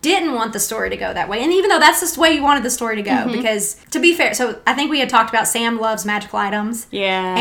[0.05, 1.43] didn't want the story to go that way.
[1.43, 3.31] And even though that's the way you wanted the story to go, Mm-hmm.
[3.31, 6.85] because to be fair, so I think we had talked about Sam loves magical items.
[6.91, 7.35] Yeah.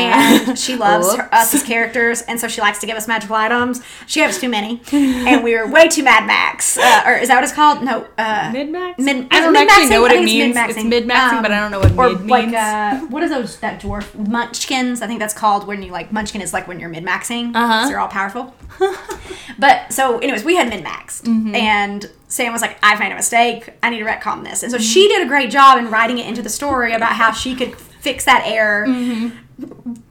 [0.47, 3.35] And she loves her, us as characters, and so she likes to give us magical
[3.35, 3.81] items.
[4.07, 6.77] She gave us too many, and we were way too Mad Max.
[6.77, 7.83] Uh, or is that what it's called?
[7.83, 8.99] No, uh, Min max.
[8.99, 10.55] Min- I don't actually know what it means.
[10.55, 10.69] min-maxing.
[10.77, 12.55] It's min maxing, but I don't know what or min like means.
[12.55, 15.01] uh, what are those that dwarf munchkins?
[15.01, 17.55] I think that's called when you like munchkin is like when you're min maxing.
[17.55, 17.87] Uh-huh.
[17.87, 18.55] They're all powerful.
[19.59, 21.55] but so, anyways, we had min maxed, Mm-hmm.
[21.55, 23.69] and Sam was like, "I've made a mistake.
[23.83, 24.83] I need to retcon this." And so Mm-hmm.
[24.85, 27.75] she did a great job in writing it into the story about how she could
[27.75, 28.85] fix that error.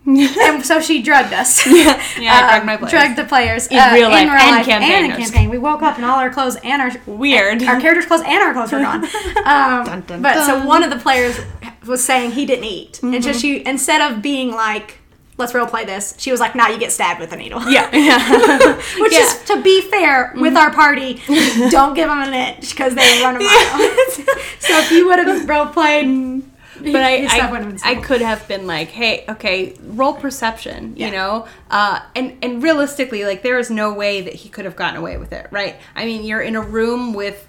[0.07, 1.67] and so she drugged us.
[2.19, 2.91] yeah, I drugged my players.
[2.91, 4.29] Drugged the players In real life
[4.69, 5.51] and and in campaign.
[5.51, 7.63] We woke up and all our clothes and our Weird.
[7.63, 9.05] our characters' clothes and our clothes were gone.
[9.45, 11.39] Um, Dun, dun, but so one of the players
[11.87, 13.23] was saying he didn't eat, and Mm-hmm.
[13.23, 15.01] so she instead of being like,
[15.37, 17.89] "Let's role play this," she was like, "Nah, you get stabbed with a needle." Yeah,
[17.97, 18.77] yeah.
[18.99, 19.21] Which Yeah.
[19.21, 21.15] is to be fair with our party,
[21.71, 23.79] don't give them an inch because they run a mile.
[24.61, 26.43] so if you would have role played,
[26.81, 30.95] but I, his stuff would've I, I could have been like, hey, okay, roll perception,
[30.97, 31.07] Yeah.
[31.07, 34.77] you know, uh, and and realistically, like there is no way that he could have
[34.77, 35.77] gotten away with it, right?
[35.95, 37.47] I mean, you're in a room with.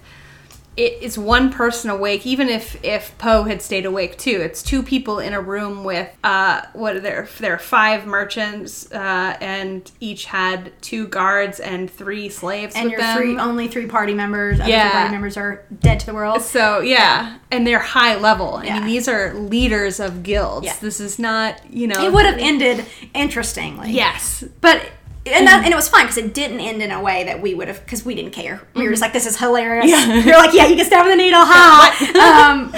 [0.76, 4.40] It, it's one person awake, even if if Poe had stayed awake too.
[4.42, 7.28] It's two people in a room with uh, what are there?
[7.40, 12.92] There are five merchants, uh, and each had two guards and three slaves and with
[12.92, 13.16] your them.
[13.16, 14.90] three only three party members, other Yeah.
[14.92, 16.42] party members are dead to the world.
[16.42, 18.56] So yeah, and they're high level.
[18.56, 20.66] I mean, these are leaders of guilds.
[20.66, 20.76] Yeah.
[20.80, 22.04] This is not, you know.
[22.04, 23.92] It would have ended interestingly.
[23.92, 24.82] Yes, But
[25.26, 27.54] and that, and it was fine because it didn't end in a way that we
[27.54, 28.60] would have because we didn't care.
[28.74, 30.14] We were just like, "This is hilarious." Yeah.
[30.14, 32.72] You're like, "Yeah, you can stab with a needle, ha!" um,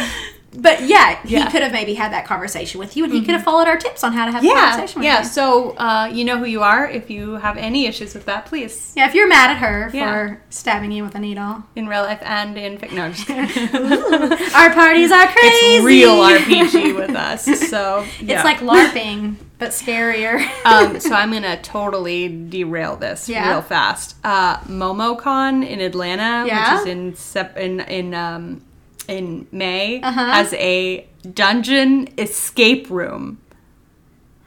[0.60, 1.40] but yeah, he Yeah.
[1.42, 1.50] Mm-hmm.
[1.50, 4.02] could have maybe had that conversation with you, and he could have followed our tips
[4.02, 5.18] on how to have a yeah, conversation with yeah.
[5.20, 5.24] you.
[5.26, 6.88] So uh, you know who you are.
[6.88, 10.10] If you have any issues with that, please Yeah, if you're mad at her Yeah.
[10.10, 12.92] for stabbing you with a needle, in real life and in fic.
[12.92, 13.72] No, I'm just kidding.
[14.54, 15.66] our parties are crazy.
[15.76, 17.44] it's real RPG with us.
[17.68, 18.36] So yeah.
[18.36, 20.38] It's like LARPing, but scarier.
[20.64, 23.48] um, so I'm gonna totally derail this Yeah.
[23.50, 24.16] real fast.
[24.24, 26.74] Uh, MomoCon in Atlanta, Yeah?
[26.74, 28.62] which is in sep- in in um,
[29.08, 30.32] in May, Uh-huh.
[30.32, 33.38] has a dungeon escape room.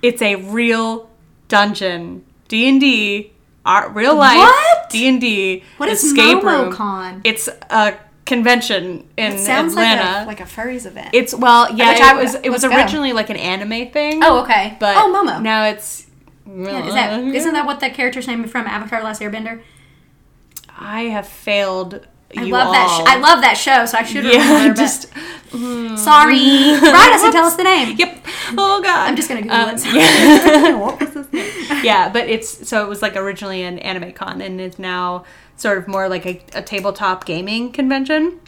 [0.01, 1.09] It's a real
[1.47, 3.31] dungeon, D and D,
[3.65, 4.49] art real life
[4.89, 6.71] D and D What is escape room.
[6.73, 7.21] MomoCon?
[7.23, 7.95] It's a
[8.25, 10.25] convention in It sounds Atlanta.
[10.27, 11.09] like a like a furries event.
[11.13, 12.35] it's well, yeah, Which it I was.
[12.35, 12.79] It was let's go.
[12.81, 14.21] originally like an anime thing.
[14.23, 14.77] oh, okay.
[14.79, 15.41] But oh, Momo.
[15.41, 16.07] Now it's.
[16.47, 19.61] Yeah, is that isn't that what that character's name from Avatar: Last Airbender?
[20.77, 22.05] I have failed.
[22.35, 22.87] I love that.
[22.89, 23.05] all.
[23.05, 24.73] Sh- I love that show, so I should Yeah, remember.
[24.81, 25.11] just
[25.51, 26.39] but sorry.
[26.39, 27.95] Write us and tell us the name.
[27.97, 28.25] yep.
[28.57, 29.09] Oh god.
[29.09, 31.10] I'm just gonna Google Um, it.
[31.41, 31.47] Yeah.
[31.47, 31.85] what was his name?
[31.85, 35.25] Yeah, but it's so it was like originally an anime con, and it's now
[35.55, 38.39] sort of more like a, a tabletop gaming convention.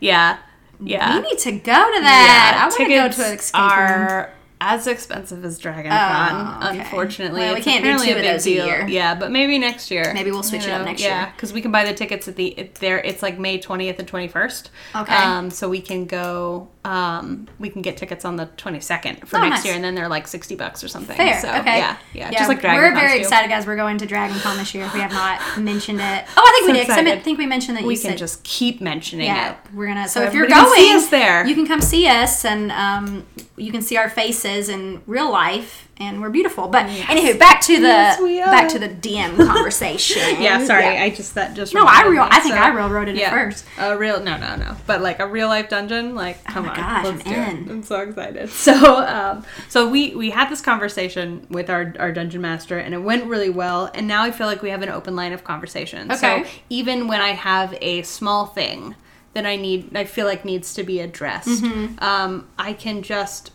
[0.00, 0.38] Yeah.
[0.82, 1.16] Yeah.
[1.20, 2.52] We need to go to that.
[2.54, 3.70] Yeah, I want to go to an escape room.
[3.70, 6.78] are as expensive as Dragon Con, Oh, okay.
[6.80, 7.40] unfortunately.
[7.40, 8.66] Well, we It's can't do two a of big those a deal.
[8.66, 8.86] year.
[8.88, 10.10] Yeah, but maybe next year.
[10.14, 11.32] Maybe we'll switch it up next yeah, year.
[11.34, 12.98] because we can buy the tickets at the it, there.
[12.98, 14.70] It's like May twentieth and twenty first.
[14.94, 15.14] Okay.
[15.14, 16.68] Um, so we can go.
[16.82, 19.64] Um, we can get tickets on the twenty second for Oh, next nice.
[19.66, 21.14] year, and then they're like sixty bucks or something.
[21.14, 21.38] Fair.
[21.38, 21.76] So okay.
[21.78, 23.20] yeah, yeah, just like Dragon We're very too.
[23.24, 23.66] excited, guys.
[23.66, 24.86] We're going to Dragon Con this year.
[24.86, 26.24] If we have not mentioned it.
[26.36, 26.86] Oh, I think So we did.
[26.86, 28.18] 'cause I think we mentioned that We you can said.
[28.18, 29.56] just keep mentioning yeah, it.
[29.74, 30.08] we're gonna.
[30.08, 31.46] So, So if you're going, see us there.
[31.46, 33.26] you can come see us, and um,
[33.58, 36.66] you can see our faces in real life and we're beautiful.
[36.68, 40.22] But anywho, back to the Yes, back to the DM conversation.
[40.40, 41.02] Yeah, sorry, Yeah.
[41.04, 42.28] I just that just No, I real- me.
[42.30, 43.64] I think I railroaded it first.
[43.78, 46.14] A real no, no, no, but like a real life dungeon.
[46.14, 47.68] Like, come Oh my on, gosh, let's I'm do in.
[47.68, 47.70] it.
[47.72, 48.48] I'm so excited.
[48.70, 48.74] So,
[49.06, 53.24] um, so we we had this conversation with our our dungeon master, and it went
[53.26, 53.90] really well.
[53.94, 56.10] And now I feel like we have an open line of conversation.
[56.10, 56.44] Okay.
[56.44, 58.94] So even when I have a small thing
[59.34, 62.02] that I need, I feel like needs to be addressed, Mm-hmm.
[62.02, 63.52] um, I can just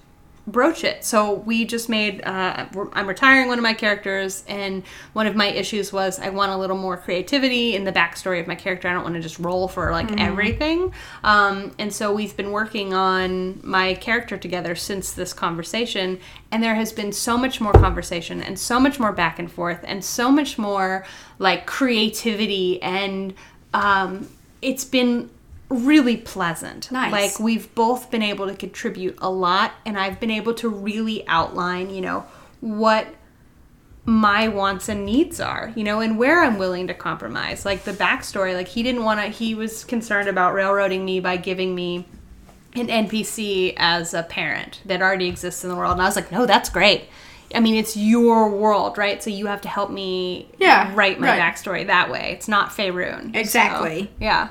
[0.47, 1.03] broach it.
[1.03, 2.23] So we just made.
[2.23, 4.83] Uh, I'm retiring one of my characters, and
[5.13, 8.47] one of my issues was I want a little more creativity in the backstory of
[8.47, 8.87] my character.
[8.87, 10.93] I don't want to just roll for like everything.
[11.23, 16.19] Um, and so we've been working on my character together since this conversation,
[16.51, 19.79] and there has been so much more conversation and so much more back and forth
[19.83, 21.05] and so much more
[21.39, 23.33] like creativity and
[23.73, 24.29] um,
[24.61, 25.29] it's been
[25.69, 26.91] really pleasant.
[26.91, 27.11] Nice.
[27.11, 31.27] Like we've both been able to contribute a lot and I've been able to really
[31.27, 32.25] outline, you know,
[32.61, 33.07] what
[34.05, 37.65] my wants and needs are, you know, and where I'm willing to compromise.
[37.65, 41.37] Like the backstory, like he didn't want to, he was concerned about railroading me by
[41.37, 42.05] giving me
[42.75, 45.93] an NPC as a parent that already exists in the world.
[45.93, 47.05] And I was like, no, that's great.
[47.53, 49.23] I mean, it's your world, right?
[49.23, 51.39] So you have to help me Yeah, write my right.
[51.41, 52.33] backstory that way.
[52.33, 53.33] It's not Faerun.
[53.33, 54.11] So, Exactly.
[54.19, 54.49] yeah.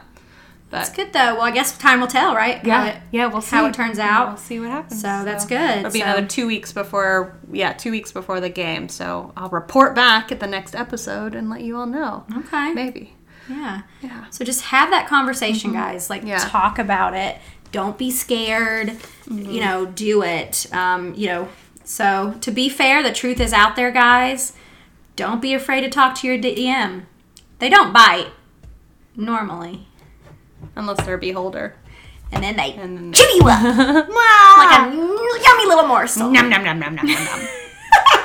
[0.74, 1.34] But It's good though.
[1.36, 2.64] Well, I guess time will tell, right?
[2.64, 4.28] Yeah, it- yeah, we'll see how it turns out.
[4.28, 5.00] We'll see what happens.
[5.00, 5.78] So that's good.
[5.78, 8.88] It'll be So- another two weeks before, yeah, two weeks before the game.
[8.88, 12.24] So I'll report back at the next episode and let you all know.
[12.38, 12.72] Okay.
[12.72, 13.14] Maybe.
[13.48, 13.82] Yeah.
[14.02, 14.24] Yeah.
[14.30, 16.10] So just have that conversation, guys.
[16.10, 16.38] Like Yeah.
[16.38, 17.38] talk about it.
[17.70, 18.96] Don't be scared.
[19.30, 20.66] You know, do it.
[20.72, 21.48] Um, you know,
[21.84, 24.54] so to be fair, the truth is out there, guys.
[25.16, 27.02] Don't be afraid to talk to your DM.
[27.60, 28.28] They don't bite
[29.16, 29.86] normally,
[30.76, 31.74] Unless they're a beholder.
[32.32, 36.30] and then they And then chew you up like a yummy little morsel.
[36.30, 37.40] nom nom nom nom nom nom nom.